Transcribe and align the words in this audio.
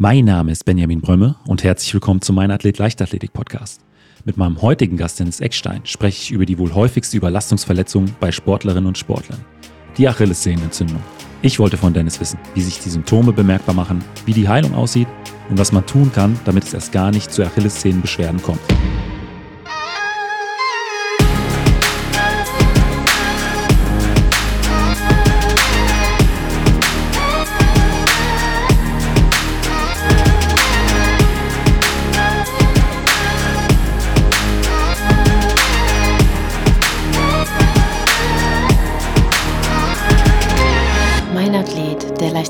Mein 0.00 0.26
Name 0.26 0.52
ist 0.52 0.64
Benjamin 0.64 1.00
Brömme 1.00 1.34
und 1.44 1.64
herzlich 1.64 1.92
willkommen 1.92 2.22
zu 2.22 2.32
meinem 2.32 2.52
Athlet 2.52 2.78
Leichtathletik 2.78 3.32
Podcast. 3.32 3.80
Mit 4.24 4.36
meinem 4.36 4.62
heutigen 4.62 4.96
Gast 4.96 5.18
Dennis 5.18 5.40
Eckstein 5.40 5.80
spreche 5.82 6.22
ich 6.22 6.30
über 6.30 6.46
die 6.46 6.56
wohl 6.56 6.72
häufigste 6.72 7.16
Überlastungsverletzung 7.16 8.04
bei 8.20 8.30
Sportlerinnen 8.30 8.86
und 8.86 8.96
Sportlern, 8.96 9.44
die 9.96 10.06
Achillessehnenentzündung. 10.06 11.00
Ich 11.42 11.58
wollte 11.58 11.76
von 11.76 11.94
Dennis 11.94 12.20
wissen, 12.20 12.38
wie 12.54 12.60
sich 12.60 12.78
die 12.78 12.90
Symptome 12.90 13.32
bemerkbar 13.32 13.74
machen, 13.74 14.04
wie 14.24 14.32
die 14.32 14.46
Heilung 14.46 14.72
aussieht 14.72 15.08
und 15.50 15.58
was 15.58 15.72
man 15.72 15.84
tun 15.84 16.12
kann, 16.14 16.38
damit 16.44 16.62
es 16.62 16.74
erst 16.74 16.92
gar 16.92 17.10
nicht 17.10 17.32
zu 17.32 17.44
Achillessehnenbeschwerden 17.44 18.40
kommt. 18.40 18.60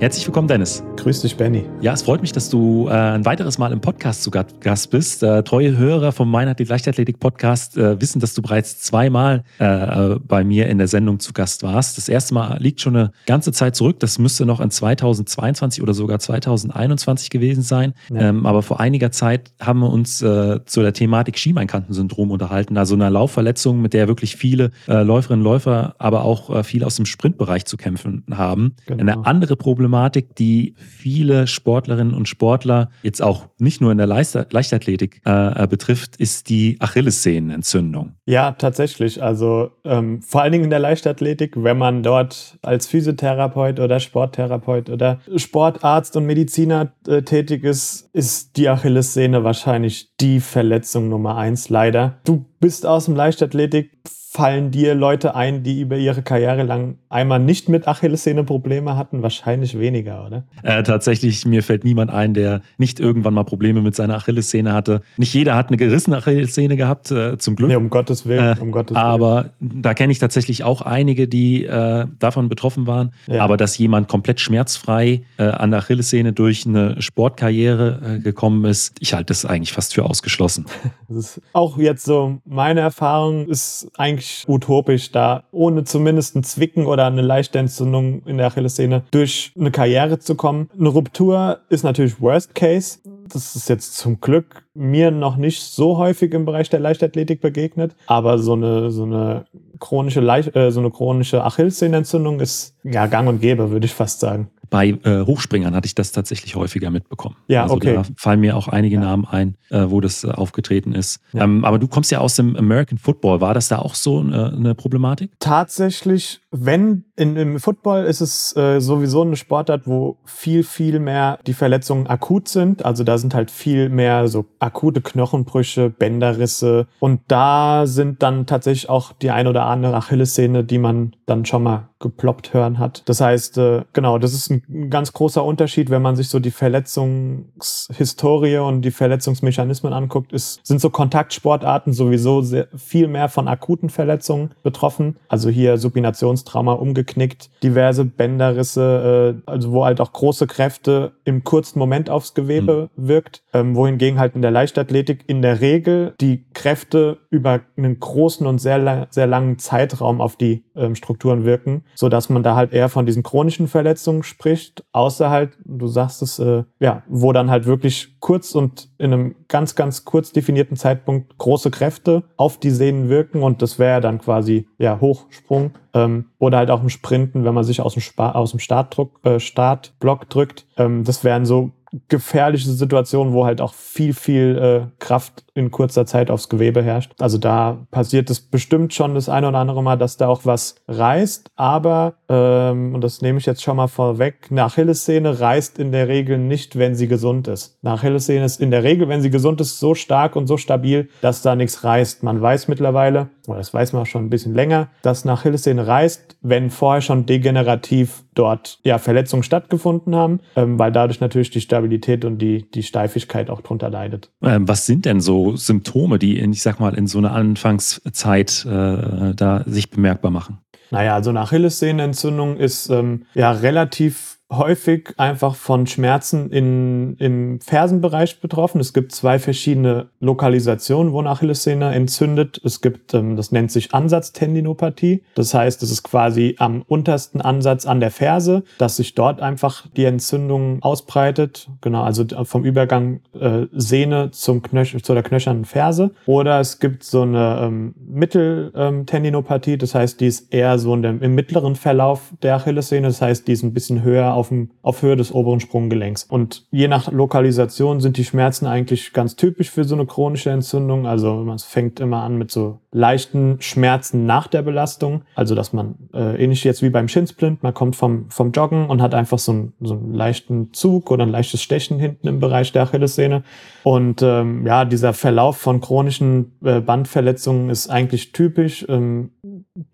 Herzlich 0.00 0.24
willkommen, 0.28 0.46
Dennis. 0.46 0.84
Grüß 0.94 1.22
dich, 1.22 1.36
Benny. 1.36 1.64
Ja, 1.80 1.92
es 1.92 2.02
freut 2.02 2.20
mich, 2.20 2.30
dass 2.30 2.48
du 2.48 2.86
äh, 2.86 2.92
ein 2.92 3.24
weiteres 3.24 3.58
Mal 3.58 3.72
im 3.72 3.80
Podcast 3.80 4.22
zu 4.22 4.30
Gast 4.30 4.90
bist. 4.90 5.24
Äh, 5.24 5.42
treue 5.42 5.76
Hörer 5.76 6.12
vom 6.12 6.30
Meinathlet 6.30 6.68
Leichtathletik 6.68 7.18
Podcast 7.18 7.76
äh, 7.76 8.00
wissen, 8.00 8.20
dass 8.20 8.32
du 8.32 8.40
bereits 8.40 8.78
zweimal 8.80 9.42
äh, 9.58 9.64
äh, 9.64 10.20
bei 10.20 10.44
mir 10.44 10.68
in 10.68 10.78
der 10.78 10.86
Sendung 10.86 11.18
zu 11.18 11.32
Gast 11.32 11.64
warst. 11.64 11.98
Das 11.98 12.08
erste 12.08 12.32
Mal 12.32 12.58
liegt 12.60 12.80
schon 12.80 12.94
eine 12.94 13.10
ganze 13.26 13.50
Zeit 13.50 13.74
zurück. 13.74 13.98
Das 13.98 14.20
müsste 14.20 14.46
noch 14.46 14.60
in 14.60 14.70
2022 14.70 15.82
oder 15.82 15.94
sogar 15.94 16.20
2021 16.20 17.28
gewesen 17.28 17.64
sein. 17.64 17.92
Ja. 18.08 18.28
Ähm, 18.28 18.46
aber 18.46 18.62
vor 18.62 18.78
einiger 18.78 19.10
Zeit 19.10 19.50
haben 19.60 19.80
wir 19.80 19.90
uns 19.90 20.22
äh, 20.22 20.64
zu 20.64 20.80
der 20.80 20.92
Thematik 20.92 21.38
Schienbeinkantensyndrom 21.38 22.30
unterhalten, 22.30 22.76
also 22.76 22.94
einer 22.94 23.10
Laufverletzung, 23.10 23.82
mit 23.82 23.94
der 23.94 24.06
wirklich 24.06 24.36
viele 24.36 24.70
Läuferinnen 24.86 25.44
und 25.44 25.52
Läufer, 25.52 25.94
aber 25.98 26.24
auch 26.24 26.64
viele 26.64 26.86
aus 26.86 26.96
dem 26.96 27.06
Sprintbereich 27.06 27.64
zu 27.64 27.76
kämpfen 27.76 28.24
haben. 28.30 28.74
Genau. 28.86 29.00
Eine 29.00 29.26
andere 29.26 29.56
Problematik 29.56 29.87
Problematik, 29.88 30.36
die 30.36 30.74
viele 30.76 31.46
Sportlerinnen 31.46 32.12
und 32.12 32.28
Sportler 32.28 32.90
jetzt 33.02 33.22
auch 33.22 33.48
nicht 33.58 33.80
nur 33.80 33.90
in 33.90 33.96
der 33.96 34.06
Leichtathletik 34.06 35.22
äh, 35.24 35.66
betrifft, 35.66 36.16
ist 36.16 36.50
die 36.50 36.76
Achillessehnenentzündung. 36.78 38.12
Ja, 38.26 38.52
tatsächlich. 38.52 39.22
Also 39.22 39.70
ähm, 39.84 40.20
vor 40.20 40.42
allen 40.42 40.52
Dingen 40.52 40.64
in 40.64 40.70
der 40.70 40.78
Leichtathletik, 40.78 41.54
wenn 41.56 41.78
man 41.78 42.02
dort 42.02 42.58
als 42.60 42.86
Physiotherapeut 42.86 43.80
oder 43.80 43.98
Sporttherapeut 43.98 44.90
oder 44.90 45.20
Sportarzt 45.36 46.14
und 46.16 46.26
Mediziner 46.26 46.92
äh, 47.06 47.22
tätig 47.22 47.64
ist, 47.64 48.10
ist 48.12 48.58
die 48.58 48.68
Achillessehne 48.68 49.44
wahrscheinlich 49.44 50.14
die 50.20 50.40
Verletzung 50.40 51.08
Nummer 51.08 51.38
eins, 51.38 51.70
leider. 51.70 52.18
Du 52.24 52.44
bist 52.60 52.86
aus 52.86 53.06
dem 53.06 53.16
Leichtathletik 53.16 53.90
fallen 54.30 54.70
dir 54.70 54.94
Leute 54.94 55.34
ein, 55.34 55.62
die 55.62 55.80
über 55.80 55.96
ihre 55.96 56.22
Karriere 56.22 56.62
lang 56.62 56.98
einmal 57.08 57.40
nicht 57.40 57.70
mit 57.70 57.88
Achillessehne 57.88 58.44
Probleme 58.44 58.94
hatten? 58.94 59.22
Wahrscheinlich 59.22 59.78
weniger, 59.78 60.26
oder? 60.26 60.44
Äh, 60.62 60.82
tatsächlich, 60.82 61.46
mir 61.46 61.62
fällt 61.62 61.82
niemand 61.82 62.10
ein, 62.10 62.34
der 62.34 62.60
nicht 62.76 63.00
irgendwann 63.00 63.32
mal 63.32 63.44
Probleme 63.44 63.80
mit 63.80 63.96
seiner 63.96 64.16
Achillessehne 64.16 64.74
hatte. 64.74 65.00
Nicht 65.16 65.32
jeder 65.32 65.56
hat 65.56 65.68
eine 65.68 65.78
gerissene 65.78 66.18
Achillessehne 66.18 66.76
gehabt, 66.76 67.10
äh, 67.10 67.38
zum 67.38 67.56
Glück. 67.56 67.70
Nee, 67.70 67.76
um 67.76 67.88
Gottes 67.88 68.26
Willen. 68.26 68.58
Äh, 68.58 68.60
um 68.60 68.70
Gottes 68.70 68.94
Willen. 68.94 69.06
Aber 69.06 69.50
da 69.60 69.94
kenne 69.94 70.12
ich 70.12 70.18
tatsächlich 70.18 70.62
auch 70.62 70.82
einige, 70.82 71.26
die 71.26 71.64
äh, 71.64 72.06
davon 72.18 72.50
betroffen 72.50 72.86
waren. 72.86 73.12
Ja. 73.28 73.42
Aber 73.42 73.56
dass 73.56 73.78
jemand 73.78 74.08
komplett 74.08 74.40
schmerzfrei 74.40 75.22
äh, 75.38 75.44
an 75.44 75.70
der 75.70 75.80
Achillessehne 75.80 76.34
durch 76.34 76.66
eine 76.66 77.00
Sportkarriere 77.00 78.18
äh, 78.18 78.18
gekommen 78.20 78.66
ist, 78.66 78.94
ich 79.00 79.14
halte 79.14 79.26
das 79.28 79.46
eigentlich 79.46 79.72
fast 79.72 79.94
für 79.94 80.04
ausgeschlossen. 80.04 80.66
Das 81.10 81.16
ist 81.16 81.42
auch 81.54 81.78
jetzt 81.78 82.04
so 82.04 82.38
meine 82.48 82.80
Erfahrung, 82.80 83.48
ist 83.48 83.88
eigentlich 83.96 84.44
utopisch, 84.48 85.12
da 85.12 85.44
ohne 85.52 85.84
zumindest 85.84 86.36
ein 86.36 86.44
Zwicken 86.44 86.86
oder 86.86 87.06
eine 87.06 87.22
leichte 87.22 87.58
Entzündung 87.58 88.22
in 88.24 88.38
der 88.38 88.46
Achillessehne 88.46 89.02
durch 89.10 89.52
eine 89.58 89.70
Karriere 89.70 90.18
zu 90.18 90.34
kommen. 90.34 90.70
Eine 90.78 90.88
Ruptur 90.88 91.60
ist 91.68 91.84
natürlich 91.84 92.20
Worst 92.20 92.54
Case. 92.54 92.98
Das 93.28 93.54
ist 93.54 93.68
jetzt 93.68 93.96
zum 93.96 94.20
Glück 94.20 94.64
mir 94.74 95.10
noch 95.10 95.36
nicht 95.36 95.62
so 95.62 95.98
häufig 95.98 96.32
im 96.32 96.46
Bereich 96.46 96.70
der 96.70 96.80
Leichtathletik 96.80 97.42
begegnet, 97.42 97.94
aber 98.06 98.38
so 98.38 98.54
eine, 98.54 98.90
so 98.90 99.02
eine 99.02 99.44
chronische, 99.80 100.20
Leicht, 100.20 100.56
äh, 100.56 100.70
so 100.70 100.80
eine 100.80 100.90
chronische 100.90 101.44
Achillessehnenentzündung 101.44 102.40
ist 102.40 102.74
ja 102.84 103.06
gang 103.06 103.28
und 103.28 103.40
gäbe, 103.40 103.70
würde 103.70 103.86
ich 103.86 103.92
fast 103.92 104.20
sagen. 104.20 104.50
Bei 104.70 104.88
äh, 104.88 105.24
Hochspringern 105.24 105.74
hatte 105.74 105.86
ich 105.86 105.94
das 105.94 106.12
tatsächlich 106.12 106.54
häufiger 106.56 106.90
mitbekommen. 106.90 107.36
Ja, 107.46 107.62
also 107.62 107.76
okay. 107.76 107.94
Da 107.94 108.02
fallen 108.16 108.40
mir 108.40 108.56
auch 108.56 108.68
einige 108.68 108.96
ja. 108.96 109.00
Namen 109.00 109.24
ein, 109.24 109.56
äh, 109.70 109.84
wo 109.88 110.00
das 110.00 110.24
äh, 110.24 110.28
aufgetreten 110.28 110.92
ist. 110.92 111.20
Ja. 111.32 111.44
Ähm, 111.44 111.64
aber 111.64 111.78
du 111.78 111.88
kommst 111.88 112.10
ja 112.10 112.18
aus 112.18 112.36
dem 112.36 112.56
American 112.56 112.98
Football. 112.98 113.40
War 113.40 113.54
das 113.54 113.68
da 113.68 113.78
auch 113.78 113.94
so 113.94 114.20
eine, 114.20 114.52
eine 114.52 114.74
Problematik? 114.74 115.32
Tatsächlich, 115.40 116.40
wenn 116.50 117.04
in, 117.18 117.36
im 117.36 117.58
Football 117.58 118.04
ist 118.04 118.20
es 118.20 118.56
äh, 118.56 118.80
sowieso 118.80 119.22
eine 119.22 119.34
Sportart, 119.34 119.82
wo 119.86 120.18
viel, 120.24 120.62
viel 120.62 121.00
mehr 121.00 121.40
die 121.46 121.52
Verletzungen 121.52 122.06
akut 122.06 122.48
sind. 122.48 122.84
Also 122.84 123.02
da 123.02 123.18
sind 123.18 123.34
halt 123.34 123.50
viel 123.50 123.88
mehr 123.88 124.28
so 124.28 124.44
akute 124.60 125.00
Knochenbrüche, 125.00 125.90
Bänderrisse. 125.90 126.86
Und 127.00 127.20
da 127.26 127.86
sind 127.86 128.22
dann 128.22 128.46
tatsächlich 128.46 128.88
auch 128.88 129.10
die 129.12 129.32
ein 129.32 129.48
oder 129.48 129.66
andere 129.66 129.96
Achillessehne, 129.96 130.62
die 130.62 130.78
man 130.78 131.16
dann 131.26 131.44
schon 131.44 131.64
mal 131.64 131.88
geploppt 132.00 132.54
hören 132.54 132.78
hat. 132.78 133.02
Das 133.06 133.20
heißt, 133.20 133.58
äh, 133.58 133.82
genau, 133.92 134.18
das 134.18 134.32
ist 134.32 134.50
ein 134.50 134.88
ganz 134.88 135.12
großer 135.12 135.44
Unterschied, 135.44 135.90
wenn 135.90 136.02
man 136.02 136.14
sich 136.14 136.28
so 136.28 136.38
die 136.38 136.52
Verletzungshistorie 136.52 138.58
und 138.58 138.82
die 138.82 138.92
Verletzungsmechanismen 138.92 139.92
anguckt, 139.92 140.32
ist, 140.32 140.64
sind 140.64 140.80
so 140.80 140.90
Kontaktsportarten 140.90 141.92
sowieso 141.92 142.42
sehr, 142.42 142.68
viel 142.76 143.08
mehr 143.08 143.28
von 143.28 143.48
akuten 143.48 143.90
Verletzungen 143.90 144.52
betroffen. 144.62 145.16
Also 145.28 145.48
hier 145.48 145.76
Supinationstrauma 145.76 146.74
umgeknickt, 147.08 147.50
diverse 147.62 148.04
Bänderrisse, 148.04 149.36
äh, 149.46 149.50
also 149.50 149.72
wo 149.72 149.84
halt 149.84 150.00
auch 150.00 150.12
große 150.12 150.46
Kräfte 150.46 151.12
im 151.24 151.44
kurzen 151.44 151.78
Moment 151.78 152.10
aufs 152.10 152.34
Gewebe 152.34 152.90
mhm. 152.96 153.08
wirkt, 153.08 153.42
ähm, 153.52 153.74
wohingegen 153.74 154.18
halt 154.18 154.34
in 154.34 154.42
der 154.42 154.50
Leichtathletik 154.50 155.24
in 155.26 155.42
der 155.42 155.60
Regel 155.60 156.14
die 156.20 156.44
Kräfte 156.54 157.18
über 157.30 157.60
einen 157.76 157.98
großen 157.98 158.46
und 158.46 158.58
sehr, 158.58 159.08
sehr 159.10 159.26
langen 159.26 159.58
Zeitraum 159.58 160.20
auf 160.20 160.36
die 160.36 160.64
Strukturen 160.94 161.44
wirken 161.44 161.82
so 161.94 162.08
dass 162.08 162.28
man 162.28 162.42
da 162.42 162.54
halt 162.54 162.72
eher 162.72 162.88
von 162.88 163.06
diesen 163.06 163.22
chronischen 163.22 163.68
Verletzungen 163.68 164.22
spricht, 164.22 164.84
außer 164.92 165.30
halt, 165.30 165.58
du 165.64 165.86
sagst 165.86 166.22
es, 166.22 166.38
äh, 166.38 166.64
ja, 166.78 167.02
wo 167.08 167.32
dann 167.32 167.50
halt 167.50 167.66
wirklich 167.66 168.20
kurz 168.20 168.54
und 168.54 168.88
in 168.98 169.12
einem 169.12 169.34
ganz, 169.48 169.74
ganz 169.74 170.04
kurz 170.04 170.32
definierten 170.32 170.76
Zeitpunkt 170.76 171.38
große 171.38 171.70
Kräfte 171.70 172.24
auf 172.36 172.58
die 172.58 172.70
Sehnen 172.70 173.08
wirken 173.08 173.42
und 173.42 173.62
das 173.62 173.78
wäre 173.78 174.00
dann 174.00 174.20
quasi, 174.20 174.68
ja, 174.78 175.00
Hochsprung 175.00 175.72
ähm, 175.94 176.26
oder 176.38 176.58
halt 176.58 176.70
auch 176.70 176.82
im 176.82 176.88
Sprinten, 176.88 177.44
wenn 177.44 177.54
man 177.54 177.64
sich 177.64 177.80
aus 177.80 177.94
dem, 177.94 178.02
Spa 178.02 178.32
aus 178.32 178.52
dem 178.52 178.60
Startdruck, 178.60 179.18
äh, 179.24 179.40
Startblock 179.40 180.28
drückt. 180.30 180.66
Ähm, 180.76 181.04
das 181.04 181.24
wären 181.24 181.46
so 181.46 181.72
gefährliche 182.08 182.70
Situationen, 182.70 183.32
wo 183.32 183.44
halt 183.46 183.60
auch 183.60 183.72
viel, 183.72 184.12
viel 184.12 184.58
äh, 184.58 184.90
Kraft 184.98 185.44
in 185.58 185.70
kurzer 185.70 186.06
Zeit 186.06 186.30
aufs 186.30 186.48
Gewebe 186.48 186.82
herrscht. 186.82 187.12
Also 187.18 187.38
da 187.38 187.86
passiert 187.90 188.30
es 188.30 188.40
bestimmt 188.40 188.94
schon 188.94 189.14
das 189.14 189.28
eine 189.28 189.48
oder 189.48 189.58
andere 189.58 189.82
Mal, 189.82 189.96
dass 189.96 190.16
da 190.16 190.28
auch 190.28 190.44
was 190.44 190.76
reißt, 190.88 191.50
aber, 191.56 192.14
ähm, 192.28 192.94
und 192.94 193.02
das 193.02 193.20
nehme 193.20 193.38
ich 193.38 193.46
jetzt 193.46 193.62
schon 193.62 193.76
mal 193.76 193.88
vorweg, 193.88 194.46
eine 194.50 194.64
Achillessehne 194.64 195.40
reißt 195.40 195.78
in 195.78 195.92
der 195.92 196.08
Regel 196.08 196.38
nicht, 196.38 196.78
wenn 196.78 196.94
sie 196.94 197.08
gesund 197.08 197.48
ist. 197.48 197.78
Eine 197.82 197.94
Achillessehne 197.94 198.44
ist 198.44 198.60
in 198.60 198.70
der 198.70 198.84
Regel, 198.84 199.08
wenn 199.08 199.20
sie 199.20 199.30
gesund 199.30 199.60
ist, 199.60 199.78
so 199.78 199.94
stark 199.94 200.36
und 200.36 200.46
so 200.46 200.56
stabil, 200.56 201.08
dass 201.20 201.42
da 201.42 201.56
nichts 201.56 201.84
reißt. 201.84 202.22
Man 202.22 202.40
weiß 202.40 202.68
mittlerweile, 202.68 203.28
oder 203.46 203.58
das 203.58 203.74
weiß 203.74 203.92
man 203.92 204.02
auch 204.02 204.06
schon 204.06 204.26
ein 204.26 204.30
bisschen 204.30 204.54
länger, 204.54 204.88
dass 205.02 205.24
eine 205.24 205.32
Achillessehne 205.32 205.86
reißt, 205.86 206.38
wenn 206.42 206.70
vorher 206.70 207.00
schon 207.00 207.26
degenerativ 207.26 208.24
dort 208.34 208.78
ja, 208.84 208.98
Verletzungen 208.98 209.42
stattgefunden 209.42 210.14
haben, 210.14 210.40
ähm, 210.54 210.78
weil 210.78 210.92
dadurch 210.92 211.20
natürlich 211.20 211.50
die 211.50 211.60
Stabilität 211.60 212.24
und 212.24 212.38
die, 212.38 212.70
die 212.70 212.82
Steifigkeit 212.82 213.50
auch 213.50 213.60
drunter 213.62 213.90
leidet. 213.90 214.30
Ähm, 214.42 214.68
was 214.68 214.86
sind 214.86 215.06
denn 215.06 215.20
so 215.20 215.47
Symptome, 215.56 216.18
die, 216.18 216.38
in, 216.38 216.52
ich 216.52 216.62
sag 216.62 216.80
mal, 216.80 216.94
in 216.94 217.06
so 217.06 217.18
einer 217.18 217.32
Anfangszeit 217.32 218.64
äh, 218.64 219.34
da 219.34 219.64
sich 219.66 219.90
bemerkbar 219.90 220.30
machen? 220.30 220.58
Naja, 220.90 221.14
also 221.14 221.30
eine 221.30 221.40
Achillessehnenentzündung 221.40 222.56
ist 222.56 222.88
ähm, 222.88 223.26
ja 223.34 223.50
relativ 223.50 224.37
häufig 224.50 225.10
einfach 225.18 225.54
von 225.54 225.86
Schmerzen 225.86 226.50
in, 226.50 227.16
im 227.18 227.60
Fersenbereich 227.60 228.40
betroffen. 228.40 228.80
Es 228.80 228.94
gibt 228.94 229.12
zwei 229.12 229.38
verschiedene 229.38 230.08
Lokalisationen, 230.20 231.12
wo 231.12 231.18
eine 231.20 231.30
Achillessehne 231.30 231.94
entzündet. 231.94 232.58
Es 232.64 232.80
gibt, 232.80 233.12
ähm, 233.12 233.36
das 233.36 233.52
nennt 233.52 233.70
sich 233.70 233.92
Ansatztendinopathie. 233.92 235.22
Das 235.34 235.52
heißt, 235.52 235.82
es 235.82 235.90
ist 235.90 236.02
quasi 236.02 236.56
am 236.58 236.82
untersten 236.88 237.42
Ansatz 237.42 237.84
an 237.84 238.00
der 238.00 238.10
Ferse, 238.10 238.62
dass 238.78 238.96
sich 238.96 239.14
dort 239.14 239.42
einfach 239.42 239.86
die 239.96 240.06
Entzündung 240.06 240.82
ausbreitet. 240.82 241.68
Genau, 241.82 242.02
also 242.02 242.24
vom 242.44 242.64
Übergang 242.64 243.20
äh, 243.38 243.66
Sehne 243.72 244.30
zum 244.30 244.62
Knöch 244.62 244.96
zu 245.02 245.12
der 245.12 245.22
knöchernen 245.22 245.66
Ferse. 245.66 246.12
Oder 246.24 246.58
es 246.60 246.78
gibt 246.78 247.04
so 247.04 247.22
eine 247.22 247.60
ähm, 247.64 247.94
Mitteltendinopathie. 247.98 249.76
Das 249.76 249.94
heißt, 249.94 250.20
die 250.20 250.26
ist 250.26 250.54
eher 250.54 250.78
so 250.78 250.94
in 250.94 251.02
dem, 251.02 251.22
im 251.22 251.34
mittleren 251.34 251.76
Verlauf 251.76 252.32
der 252.42 252.56
Achillessehne. 252.56 253.08
Das 253.08 253.20
heißt, 253.20 253.46
die 253.46 253.52
ist 253.52 253.62
ein 253.62 253.74
bisschen 253.74 254.02
höher 254.02 254.37
auf, 254.38 254.48
dem, 254.48 254.70
auf 254.82 255.02
Höhe 255.02 255.16
des 255.16 255.32
oberen 255.32 255.60
Sprunggelenks. 255.60 256.24
Und 256.24 256.66
je 256.70 256.88
nach 256.88 257.10
Lokalisation 257.10 258.00
sind 258.00 258.16
die 258.16 258.24
Schmerzen 258.24 258.66
eigentlich 258.66 259.12
ganz 259.12 259.36
typisch 259.36 259.70
für 259.70 259.84
so 259.84 259.94
eine 259.94 260.06
chronische 260.06 260.50
Entzündung. 260.50 261.06
Also 261.06 261.34
man 261.36 261.58
fängt 261.58 262.00
immer 262.00 262.22
an 262.22 262.38
mit 262.38 262.50
so 262.50 262.80
leichten 262.90 263.60
Schmerzen 263.60 264.26
nach 264.26 264.46
der 264.46 264.62
Belastung. 264.62 265.22
Also 265.34 265.54
dass 265.54 265.72
man 265.72 265.96
äh, 266.14 266.42
ähnlich 266.42 266.64
jetzt 266.64 266.82
wie 266.82 266.90
beim 266.90 267.08
Shinsplint, 267.08 267.62
man 267.62 267.74
kommt 267.74 267.96
vom, 267.96 268.30
vom 268.30 268.52
Joggen 268.52 268.88
und 268.88 269.02
hat 269.02 269.14
einfach 269.14 269.38
so, 269.38 269.52
ein, 269.52 269.72
so 269.80 269.94
einen 269.94 270.14
leichten 270.14 270.72
Zug 270.72 271.10
oder 271.10 271.24
ein 271.24 271.30
leichtes 271.30 271.62
Stechen 271.62 271.98
hinten 271.98 272.28
im 272.28 272.40
Bereich 272.40 272.72
der 272.72 272.82
Achillessehne. 272.82 273.42
Und 273.82 274.22
ähm, 274.22 274.66
ja, 274.66 274.84
dieser 274.84 275.12
Verlauf 275.12 275.56
von 275.58 275.80
chronischen 275.80 276.52
äh, 276.62 276.80
Bandverletzungen 276.80 277.70
ist 277.70 277.88
eigentlich 277.88 278.32
typisch. 278.32 278.84
Ähm, 278.88 279.30